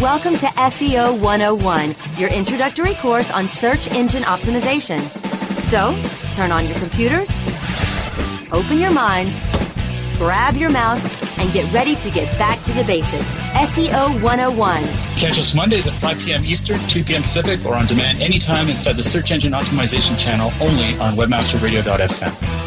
Welcome 0.00 0.38
to 0.38 0.46
SEO 0.46 1.20
101, 1.20 1.94
your 2.16 2.30
introductory 2.30 2.94
course 2.94 3.30
on 3.30 3.50
search 3.50 3.86
engine 3.88 4.22
optimization. 4.22 4.98
So, 5.68 5.94
turn 6.32 6.50
on 6.50 6.66
your 6.66 6.78
computers, 6.78 7.28
open 8.50 8.78
your 8.78 8.92
minds, 8.92 9.36
grab 10.16 10.56
your 10.56 10.70
mouse, 10.70 11.04
and 11.38 11.52
get 11.52 11.70
ready 11.70 11.96
to 11.96 12.10
get 12.12 12.38
back 12.38 12.62
to 12.62 12.72
the 12.72 12.82
basics. 12.84 13.28
SEO 13.52 14.22
101. 14.22 14.82
Catch 15.18 15.38
us 15.38 15.54
Mondays 15.54 15.86
at 15.86 15.92
5 15.92 16.18
p.m. 16.20 16.46
Eastern, 16.46 16.80
2 16.88 17.04
p.m. 17.04 17.20
Pacific, 17.20 17.62
or 17.66 17.74
on 17.74 17.84
demand 17.84 18.22
anytime 18.22 18.70
inside 18.70 18.96
the 18.96 19.02
Search 19.02 19.30
Engine 19.32 19.52
Optimization 19.52 20.18
channel 20.18 20.50
only 20.62 20.98
on 20.98 21.12
webmasterradio.fm. 21.12 22.60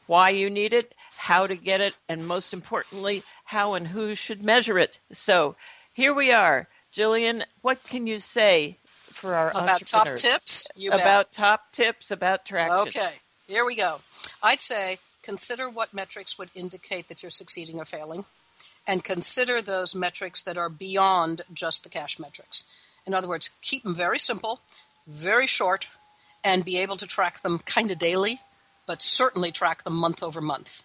why 0.07 0.29
you 0.29 0.49
need 0.49 0.71
it, 0.71 0.95
how 1.17 1.47
to 1.47 1.55
get 1.57 1.81
it, 1.81 1.97
and 2.07 2.25
most 2.25 2.53
importantly, 2.53 3.23
how 3.43 3.73
and 3.73 3.87
who 3.87 4.15
should 4.15 4.41
measure 4.41 4.79
it. 4.79 4.99
So 5.11 5.57
here 5.91 6.13
we 6.13 6.31
are. 6.31 6.69
Jillian, 6.93 7.43
what 7.61 7.83
can 7.83 8.07
you 8.07 8.19
say 8.19 8.77
for 9.23 9.35
our 9.35 9.51
about 9.51 9.85
top 9.85 10.07
tips? 10.17 10.67
You 10.75 10.89
about 10.91 11.31
bet. 11.31 11.31
top 11.31 11.71
tips 11.71 12.11
about 12.11 12.45
traction. 12.45 12.89
Okay, 12.89 13.15
here 13.47 13.63
we 13.63 13.75
go. 13.77 14.01
I'd 14.43 14.59
say 14.59 14.99
consider 15.21 15.69
what 15.69 15.93
metrics 15.93 16.37
would 16.37 16.49
indicate 16.53 17.07
that 17.07 17.23
you're 17.23 17.29
succeeding 17.29 17.79
or 17.79 17.85
failing, 17.85 18.25
and 18.85 19.01
consider 19.01 19.61
those 19.61 19.95
metrics 19.95 20.41
that 20.41 20.57
are 20.57 20.67
beyond 20.67 21.41
just 21.53 21.83
the 21.83 21.89
cash 21.89 22.19
metrics. 22.19 22.65
In 23.07 23.13
other 23.13 23.29
words, 23.29 23.51
keep 23.61 23.83
them 23.83 23.95
very 23.95 24.19
simple, 24.19 24.59
very 25.07 25.47
short, 25.47 25.87
and 26.43 26.65
be 26.65 26.77
able 26.77 26.97
to 26.97 27.07
track 27.07 27.41
them 27.41 27.59
kind 27.59 27.91
of 27.91 27.97
daily, 27.97 28.39
but 28.85 29.01
certainly 29.01 29.51
track 29.51 29.85
them 29.85 29.93
month 29.93 30.21
over 30.21 30.41
month. 30.41 30.83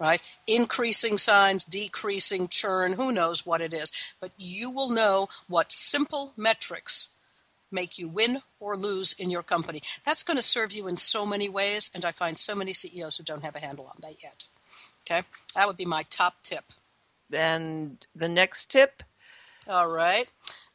Right? 0.00 0.22
Increasing 0.46 1.18
signs, 1.18 1.64
decreasing 1.64 2.48
churn, 2.48 2.92
who 2.92 3.12
knows 3.12 3.44
what 3.44 3.60
it 3.60 3.74
is. 3.74 3.90
But 4.20 4.32
you 4.38 4.70
will 4.70 4.90
know 4.90 5.28
what 5.48 5.72
simple 5.72 6.32
metrics 6.36 7.08
make 7.70 7.98
you 7.98 8.08
win 8.08 8.42
or 8.60 8.76
lose 8.76 9.12
in 9.12 9.30
your 9.30 9.42
company. 9.42 9.82
That's 10.04 10.22
going 10.22 10.36
to 10.36 10.42
serve 10.42 10.72
you 10.72 10.86
in 10.86 10.96
so 10.96 11.26
many 11.26 11.48
ways, 11.48 11.90
and 11.94 12.04
I 12.04 12.12
find 12.12 12.38
so 12.38 12.54
many 12.54 12.72
CEOs 12.72 13.16
who 13.16 13.24
don't 13.24 13.44
have 13.44 13.56
a 13.56 13.60
handle 13.60 13.86
on 13.86 13.96
that 14.02 14.22
yet. 14.22 14.46
Okay? 15.02 15.26
That 15.54 15.66
would 15.66 15.76
be 15.76 15.84
my 15.84 16.04
top 16.04 16.42
tip. 16.42 16.64
And 17.32 18.04
the 18.14 18.28
next 18.28 18.70
tip? 18.70 19.02
All 19.68 19.88
right. 19.88 20.28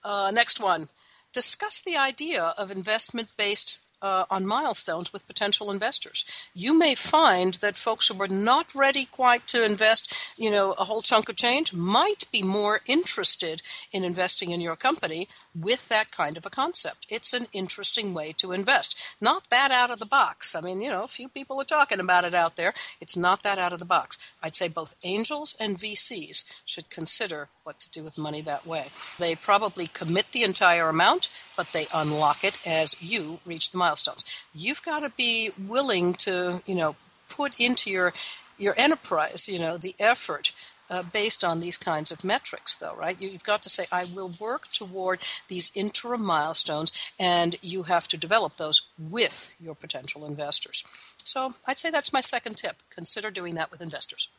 Uh, 0.04 0.32
next 0.34 0.60
one. 0.60 0.90
Discuss 1.32 1.82
the 1.82 1.98
idea 1.98 2.54
of 2.58 2.70
investment 2.70 3.30
based 3.38 3.80
uh, 4.04 4.26
on 4.30 4.46
milestones 4.46 5.14
with 5.14 5.26
potential 5.26 5.72
investors. 5.72 6.26
You 6.54 6.78
may 6.78 6.94
find 6.94 7.56
that 7.56 7.78
folks 7.78 8.10
who 8.10 8.22
are 8.22 8.28
not 8.28 8.76
ready 8.76 9.06
quite 9.06 9.48
to 9.48 9.64
invest, 9.66 10.14
you 10.38 10.52
know, 10.52 10.74
a 10.74 10.84
whole 10.84 11.02
chunk 11.02 11.30
of 11.30 11.38
change 11.38 11.74
might 11.74 12.26
be 12.32 12.44
more 12.44 12.82
interested 12.86 13.62
in 13.94 14.04
investing 14.04 14.52
in 14.52 14.60
your 14.60 14.76
company 14.76 15.30
with 15.56 15.88
that 15.88 16.12
kind 16.12 16.36
of 16.36 16.46
a 16.46 16.50
concept. 16.50 17.06
It's 17.10 17.32
an 17.32 17.48
interesting 17.54 18.14
way 18.14 18.34
to 18.34 18.52
invest. 18.52 19.16
Not 19.22 19.50
that 19.50 19.72
out 19.72 19.90
of 19.90 20.00
the 20.00 20.06
box. 20.06 20.54
I 20.54 20.62
mean, 20.62 20.82
you 20.82 20.90
know, 20.90 21.08
few 21.08 21.30
people 21.30 21.62
are 21.62 21.66
talking 21.66 22.02
about 22.02 22.26
it 22.26 22.36
out 22.36 22.58
there. 22.58 22.74
It's 23.00 23.16
not 23.16 23.42
that 23.44 23.58
out 23.58 23.72
of 23.72 23.80
the 23.80 23.86
box. 23.86 24.18
I'd 24.42 24.56
say 24.56 24.68
both 24.68 24.96
angels 25.04 25.56
and 25.60 25.78
VCs 25.78 26.44
should 26.66 26.90
consider 26.90 27.48
what 27.64 27.80
to 27.80 27.90
do 27.90 28.04
with 28.04 28.18
money 28.18 28.42
that 28.42 28.68
way. 28.68 28.88
They 29.18 29.36
probably 29.36 29.88
commit 29.88 30.32
the 30.32 30.44
entire 30.44 30.90
amount, 30.90 31.30
but 31.56 31.72
they 31.72 31.88
unlock 31.94 32.44
it 32.44 32.60
as 32.66 32.96
you 33.02 33.40
reach 33.46 33.72
the 33.72 33.78
milestones. 33.78 34.26
You've 34.54 34.82
got 34.82 35.00
to 35.00 35.10
be 35.10 35.52
willing 35.58 36.14
to, 36.16 36.62
you 36.66 36.76
know, 36.76 36.96
put 37.30 37.60
into 37.60 37.90
your 37.90 38.14
your 38.58 38.76
enterprise, 38.78 39.50
you 39.50 39.58
know, 39.58 39.78
the 39.78 39.96
effort 40.00 40.52
uh, 40.90 41.02
based 41.02 41.44
on 41.44 41.60
these 41.60 41.78
kinds 41.78 42.12
of 42.12 42.24
metrics, 42.24 42.76
though, 42.76 42.96
right? 42.96 43.18
You've 43.20 43.44
got 43.44 43.64
to 43.64 43.70
say, 43.70 43.86
I 43.92 44.06
will 44.06 44.32
work 44.40 44.72
toward 44.72 45.22
these 45.48 45.72
interim 45.74 46.24
milestones, 46.24 46.92
and 47.20 47.56
you 47.62 47.84
have 47.84 48.08
to 48.10 48.18
develop 48.18 48.58
those 48.58 48.82
with 49.00 49.56
your 49.60 49.76
potential 49.76 50.26
investors. 50.26 50.84
So 51.24 51.56
I'd 51.66 51.80
say 51.80 51.90
that's 51.90 52.14
my 52.14 52.22
second 52.22 52.58
tip. 52.58 52.78
Consider 52.90 53.32
doing 53.32 53.56
that 53.56 53.72
with 53.72 53.82
investors. 53.82 54.30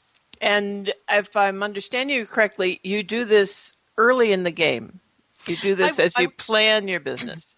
And 0.40 0.92
if 1.08 1.36
I'm 1.36 1.62
understanding 1.62 2.16
you 2.16 2.26
correctly, 2.26 2.80
you 2.82 3.02
do 3.02 3.24
this 3.24 3.72
early 3.96 4.32
in 4.32 4.44
the 4.44 4.50
game. 4.50 5.00
You 5.48 5.56
do 5.56 5.74
this 5.74 5.98
I- 5.98 6.04
as 6.04 6.18
you 6.18 6.28
I- 6.28 6.32
plan 6.36 6.88
your 6.88 7.00
business. 7.00 7.56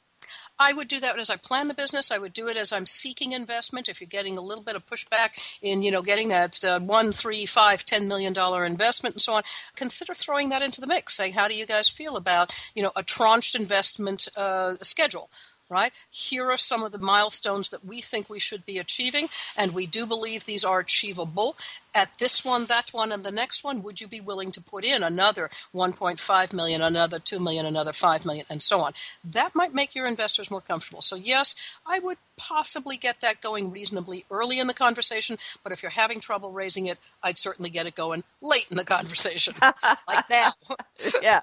I 0.58 0.72
would 0.72 0.88
do 0.88 1.00
that 1.00 1.18
as 1.18 1.28
I 1.28 1.36
plan 1.36 1.68
the 1.68 1.74
business. 1.74 2.10
I 2.10 2.16
would 2.16 2.32
do 2.32 2.48
it 2.48 2.56
as 2.56 2.72
I'm 2.72 2.86
seeking 2.86 3.32
investment. 3.32 3.90
If 3.90 4.00
you're 4.00 4.08
getting 4.08 4.38
a 4.38 4.40
little 4.40 4.64
bit 4.64 4.74
of 4.74 4.86
pushback 4.86 5.38
in, 5.60 5.82
you 5.82 5.90
know, 5.90 6.00
getting 6.00 6.30
that 6.30 6.64
uh, 6.64 6.80
one, 6.80 7.12
three, 7.12 7.44
five, 7.44 7.84
ten 7.84 8.08
million 8.08 8.32
dollar 8.32 8.64
investment 8.64 9.16
and 9.16 9.20
so 9.20 9.34
on, 9.34 9.42
consider 9.74 10.14
throwing 10.14 10.48
that 10.48 10.62
into 10.62 10.80
the 10.80 10.86
mix. 10.86 11.14
Saying, 11.14 11.34
how 11.34 11.46
do 11.46 11.54
you 11.54 11.66
guys 11.66 11.90
feel 11.90 12.16
about, 12.16 12.54
you 12.74 12.82
know, 12.82 12.92
a 12.96 13.02
tranched 13.02 13.54
investment 13.54 14.28
uh, 14.34 14.76
schedule? 14.80 15.28
Right? 15.68 15.92
Here 16.10 16.48
are 16.50 16.56
some 16.56 16.84
of 16.84 16.92
the 16.92 16.98
milestones 17.00 17.70
that 17.70 17.84
we 17.84 18.00
think 18.00 18.30
we 18.30 18.38
should 18.38 18.64
be 18.64 18.78
achieving, 18.78 19.28
and 19.56 19.74
we 19.74 19.84
do 19.84 20.06
believe 20.06 20.44
these 20.44 20.64
are 20.64 20.78
achievable. 20.78 21.56
At 21.96 22.18
this 22.18 22.44
one, 22.44 22.66
that 22.66 22.92
one, 22.92 23.10
and 23.10 23.24
the 23.24 23.32
next 23.32 23.64
one, 23.64 23.82
would 23.82 24.02
you 24.02 24.06
be 24.06 24.20
willing 24.20 24.52
to 24.52 24.60
put 24.60 24.84
in 24.84 25.02
another 25.02 25.48
1.5 25.74 26.52
million, 26.52 26.82
another 26.82 27.18
2 27.18 27.40
million, 27.40 27.64
another 27.64 27.94
5 27.94 28.26
million, 28.26 28.44
and 28.50 28.60
so 28.60 28.80
on? 28.80 28.92
That 29.24 29.54
might 29.54 29.72
make 29.72 29.94
your 29.94 30.06
investors 30.06 30.50
more 30.50 30.60
comfortable. 30.60 31.00
So, 31.00 31.16
yes, 31.16 31.54
I 31.86 31.98
would 31.98 32.18
possibly 32.36 32.98
get 32.98 33.22
that 33.22 33.40
going 33.40 33.70
reasonably 33.70 34.26
early 34.30 34.60
in 34.60 34.66
the 34.66 34.74
conversation, 34.74 35.38
but 35.62 35.72
if 35.72 35.82
you're 35.82 35.88
having 35.88 36.20
trouble 36.20 36.52
raising 36.52 36.84
it, 36.84 36.98
I'd 37.22 37.38
certainly 37.38 37.70
get 37.70 37.86
it 37.86 37.94
going 37.94 38.24
late 38.42 38.66
in 38.70 38.76
the 38.76 38.84
conversation, 38.84 39.54
like 39.62 40.28
now. 40.28 40.52
yeah, 41.22 41.40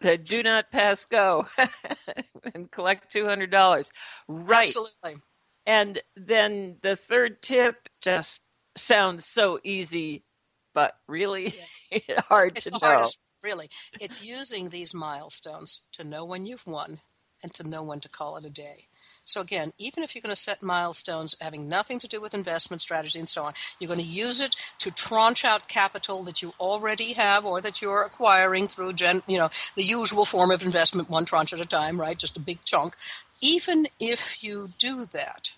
the 0.00 0.18
do 0.18 0.42
not 0.42 0.72
pass 0.72 1.04
go 1.04 1.46
and 2.56 2.68
collect 2.72 3.12
two 3.12 3.24
hundred 3.24 3.52
dollars. 3.52 3.92
Right. 4.26 4.66
Absolutely. 4.66 5.22
And 5.64 6.00
then 6.16 6.76
the 6.82 6.96
third 6.96 7.40
tip 7.40 7.88
just 8.00 8.40
sounds 8.76 9.26
so 9.26 9.58
easy, 9.64 10.24
but 10.74 10.94
really 11.08 11.54
hard 12.28 12.56
It's 12.56 12.64
to 12.66 12.70
know. 12.70 12.78
hardest, 12.78 13.18
really. 13.42 13.68
It's 13.98 14.22
using 14.22 14.68
these 14.70 14.94
milestones 14.94 15.82
to 15.92 16.04
know 16.04 16.24
when 16.24 16.46
you've 16.46 16.66
won 16.66 17.00
and 17.42 17.52
to 17.54 17.64
know 17.64 17.82
when 17.82 18.00
to 18.00 18.08
call 18.08 18.36
it 18.36 18.44
a 18.44 18.50
day. 18.50 18.88
So 19.24 19.40
again, 19.40 19.72
even 19.78 20.02
if 20.02 20.14
you're 20.14 20.22
going 20.22 20.34
to 20.34 20.40
set 20.40 20.62
milestones 20.62 21.36
having 21.40 21.68
nothing 21.68 21.98
to 22.00 22.08
do 22.08 22.20
with 22.20 22.34
investment 22.34 22.80
strategy 22.80 23.18
and 23.18 23.28
so 23.28 23.44
on, 23.44 23.52
you're 23.78 23.88
going 23.88 24.00
to 24.00 24.06
use 24.06 24.40
it 24.40 24.54
to 24.78 24.90
tranche 24.90 25.44
out 25.44 25.68
capital 25.68 26.22
that 26.24 26.42
you 26.42 26.54
already 26.58 27.12
have 27.14 27.44
or 27.44 27.60
that 27.60 27.82
you're 27.82 28.02
acquiring 28.02 28.68
through 28.68 28.94
gen, 28.94 29.22
you 29.26 29.38
know, 29.38 29.50
the 29.76 29.84
usual 29.84 30.24
form 30.24 30.50
of 30.50 30.64
investment, 30.64 31.10
one 31.10 31.24
tranche 31.24 31.52
at 31.52 31.60
a 31.60 31.66
time, 31.66 32.00
right? 32.00 32.18
Just 32.18 32.36
a 32.36 32.40
big 32.40 32.62
chunk. 32.64 32.94
Even 33.40 33.88
if 34.00 34.42
you 34.42 34.72
do 34.78 35.04
that, 35.06 35.52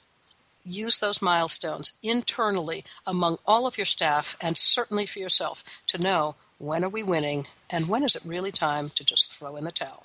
use 0.65 0.99
those 0.99 1.23
milestones 1.23 1.93
internally 2.03 2.85
among 3.07 3.39
all 3.47 3.67
of 3.67 3.79
your 3.79 3.87
staff 3.87 4.37
and 4.41 4.57
certainly 4.57 5.07
for 5.07 5.19
yourself 5.19 5.65
to 5.87 5.99
know 5.99 6.35
when 6.59 6.85
are 6.85 6.89
we 6.89 7.03
winning 7.03 7.47
and 7.71 7.89
when 7.89 8.03
is 8.03 8.17
it 8.17 8.23
really 8.25 8.53
time 8.53 8.91
to 8.91 9.05
just 9.05 9.37
throw 9.37 9.57
in 9.57 9.65
the 9.65 9.73
towel. 9.73 10.05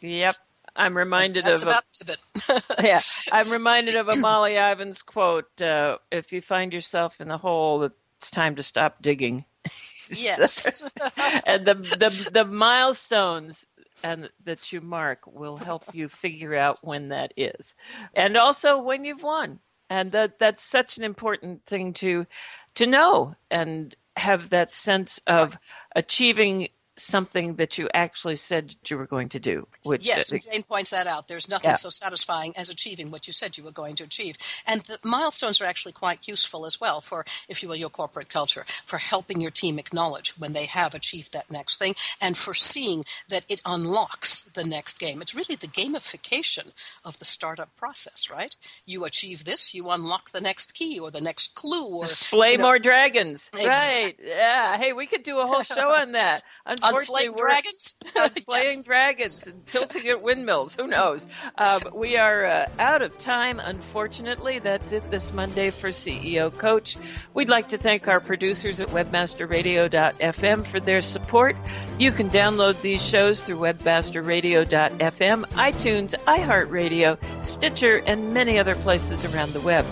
Yep. 0.00 0.36
I'm 0.76 0.96
reminded 0.96 1.44
That's 1.44 1.62
of 1.62 1.68
about 1.68 1.84
a, 2.00 2.04
pivot. 2.04 2.62
yeah. 2.82 3.00
I'm 3.32 3.50
reminded 3.50 3.96
of 3.96 4.08
a 4.08 4.16
Molly 4.16 4.56
Ivins 4.56 5.02
quote: 5.02 5.60
uh, 5.60 5.96
"If 6.10 6.32
you 6.32 6.42
find 6.42 6.72
yourself 6.72 7.20
in 7.20 7.28
the 7.28 7.38
hole, 7.38 7.82
it's 7.82 8.30
time 8.30 8.56
to 8.56 8.62
stop 8.62 9.00
digging." 9.00 9.46
yes. 10.10 10.82
and 11.46 11.66
the 11.66 11.74
the 11.74 12.30
the 12.32 12.44
milestones 12.44 13.66
and 14.04 14.28
that 14.44 14.70
you 14.72 14.82
mark 14.82 15.26
will 15.26 15.56
help 15.56 15.82
you 15.94 16.08
figure 16.08 16.54
out 16.54 16.78
when 16.82 17.08
that 17.08 17.32
is, 17.36 17.74
and 18.14 18.36
also 18.36 18.78
when 18.78 19.04
you've 19.04 19.22
won. 19.22 19.58
And 19.88 20.12
that 20.12 20.38
that's 20.38 20.62
such 20.62 20.98
an 20.98 21.04
important 21.04 21.64
thing 21.66 21.92
to 21.94 22.26
to 22.74 22.86
know 22.86 23.36
and 23.50 23.94
have 24.16 24.50
that 24.50 24.74
sense 24.74 25.20
of 25.26 25.58
achieving 25.94 26.68
something 26.96 27.56
that 27.56 27.78
you 27.78 27.88
actually 27.94 28.36
said 28.36 28.74
you 28.86 28.96
were 28.96 29.06
going 29.06 29.28
to 29.30 29.38
do. 29.40 29.66
Which 29.82 30.04
Yes, 30.04 30.32
uh, 30.32 30.38
Jane 30.38 30.62
points 30.62 30.90
that 30.90 31.06
out. 31.06 31.28
There's 31.28 31.48
nothing 31.48 31.70
Yeah. 31.70 31.74
so 31.76 31.90
satisfying 31.90 32.56
as 32.56 32.70
achieving 32.70 33.10
what 33.10 33.26
you 33.26 33.32
said 33.32 33.56
you 33.58 33.64
were 33.64 33.70
going 33.70 33.96
to 33.96 34.04
achieve. 34.04 34.36
And 34.66 34.82
the 34.84 34.98
milestones 35.02 35.60
are 35.60 35.64
actually 35.66 35.92
quite 35.92 36.26
useful 36.26 36.64
as 36.66 36.80
well 36.80 37.00
for, 37.00 37.24
if 37.48 37.62
you 37.62 37.68
will, 37.68 37.76
your 37.76 37.90
corporate 37.90 38.28
culture, 38.30 38.64
for 38.84 38.98
helping 38.98 39.40
your 39.40 39.50
team 39.50 39.78
acknowledge 39.78 40.30
when 40.38 40.52
they 40.52 40.64
have 40.66 40.94
achieved 40.94 41.32
that 41.32 41.50
next 41.50 41.76
thing 41.78 41.94
and 42.20 42.36
for 42.36 42.54
seeing 42.54 43.04
that 43.28 43.44
it 43.48 43.60
unlocks 43.66 44.42
the 44.54 44.64
next 44.64 44.98
game. 44.98 45.20
It's 45.20 45.34
really 45.34 45.54
the 45.56 45.68
gamification 45.68 46.72
of 47.04 47.18
the 47.18 47.24
startup 47.24 47.74
process, 47.76 48.30
right? 48.30 48.56
You 48.86 49.04
achieve 49.04 49.44
this, 49.44 49.74
you 49.74 49.90
unlock 49.90 50.30
the 50.30 50.40
next 50.40 50.74
key 50.74 50.98
or 50.98 51.10
the 51.10 51.20
next 51.20 51.54
clue 51.54 51.86
or 51.86 52.06
slay 52.06 52.52
you 52.52 52.58
know- 52.58 52.64
more 52.64 52.78
dragons. 52.78 53.50
Right. 53.54 54.16
Yeah. 54.22 54.76
Hey, 54.78 54.92
we 54.92 55.06
could 55.06 55.22
do 55.22 55.40
a 55.40 55.46
whole 55.46 55.62
show 55.62 55.90
on 55.92 56.12
that. 56.12 56.42
Unfortunately, 56.86 57.22
slaying 57.22 57.36
dragons? 57.36 57.94
on 58.16 58.34
slaying 58.42 58.82
dragons 58.82 59.46
and 59.46 59.66
tilting 59.66 60.08
at 60.08 60.22
windmills. 60.22 60.76
Who 60.76 60.86
knows? 60.86 61.26
Um, 61.56 61.80
we 61.94 62.16
are 62.16 62.44
uh, 62.44 62.66
out 62.78 63.02
of 63.02 63.16
time, 63.18 63.60
unfortunately. 63.60 64.58
That's 64.58 64.92
it 64.92 65.10
this 65.10 65.32
Monday 65.32 65.70
for 65.70 65.88
CEO 65.90 66.56
Coach. 66.56 66.96
We'd 67.34 67.48
like 67.48 67.68
to 67.70 67.78
thank 67.78 68.08
our 68.08 68.20
producers 68.20 68.80
at 68.80 68.88
webmasterradio.fm 68.88 70.66
for 70.66 70.80
their 70.80 71.00
support. 71.00 71.56
You 71.98 72.12
can 72.12 72.30
download 72.30 72.80
these 72.80 73.04
shows 73.04 73.44
through 73.44 73.58
webmasterradio.fm, 73.58 75.46
iTunes, 75.46 76.14
iHeartRadio, 76.24 77.18
Stitcher, 77.42 78.02
and 78.06 78.32
many 78.32 78.58
other 78.58 78.74
places 78.76 79.24
around 79.24 79.52
the 79.52 79.60
web. 79.60 79.84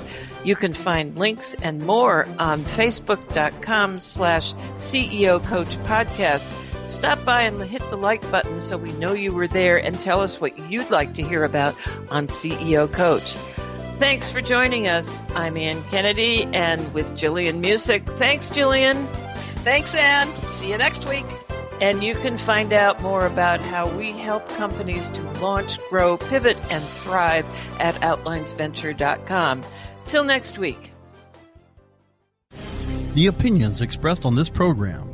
You 0.44 0.54
can 0.54 0.74
find 0.74 1.18
links 1.18 1.54
and 1.62 1.80
more 1.86 2.28
on 2.38 2.60
facebook.com 2.60 3.98
slash 3.98 4.52
CEO 4.76 5.42
Coach 5.46 5.76
Podcast. 5.78 6.46
Stop 6.86 7.24
by 7.24 7.42
and 7.42 7.60
hit 7.60 7.82
the 7.90 7.96
like 7.96 8.28
button 8.30 8.60
so 8.60 8.76
we 8.76 8.92
know 8.92 9.12
you 9.12 9.34
were 9.34 9.48
there 9.48 9.78
and 9.78 9.98
tell 10.00 10.20
us 10.20 10.40
what 10.40 10.70
you'd 10.70 10.90
like 10.90 11.14
to 11.14 11.22
hear 11.22 11.44
about 11.44 11.74
on 12.10 12.26
CEO 12.26 12.90
Coach. 12.92 13.34
Thanks 13.98 14.30
for 14.30 14.40
joining 14.40 14.88
us. 14.88 15.22
I'm 15.34 15.56
Ann 15.56 15.82
Kennedy 15.84 16.44
and 16.52 16.92
with 16.92 17.10
Jillian 17.12 17.62
Muessig. 17.62 18.04
Thanks, 18.18 18.50
Jillian. 18.50 19.06
Thanks, 19.64 19.94
Ann. 19.94 20.28
See 20.48 20.70
you 20.70 20.78
next 20.78 21.08
week. 21.08 21.24
And 21.80 22.02
you 22.04 22.14
can 22.14 22.36
find 22.36 22.72
out 22.72 23.00
more 23.02 23.26
about 23.26 23.60
how 23.60 23.88
we 23.96 24.12
help 24.12 24.48
companies 24.50 25.10
to 25.10 25.22
launch, 25.40 25.78
grow, 25.88 26.16
pivot, 26.16 26.56
and 26.70 26.82
thrive 26.84 27.46
at 27.80 27.94
outlinesventure.com. 27.96 29.64
Till 30.06 30.24
next 30.24 30.58
week. 30.58 30.90
The 33.14 33.26
opinions 33.28 33.80
expressed 33.80 34.26
on 34.26 34.34
this 34.34 34.50
program 34.50 35.13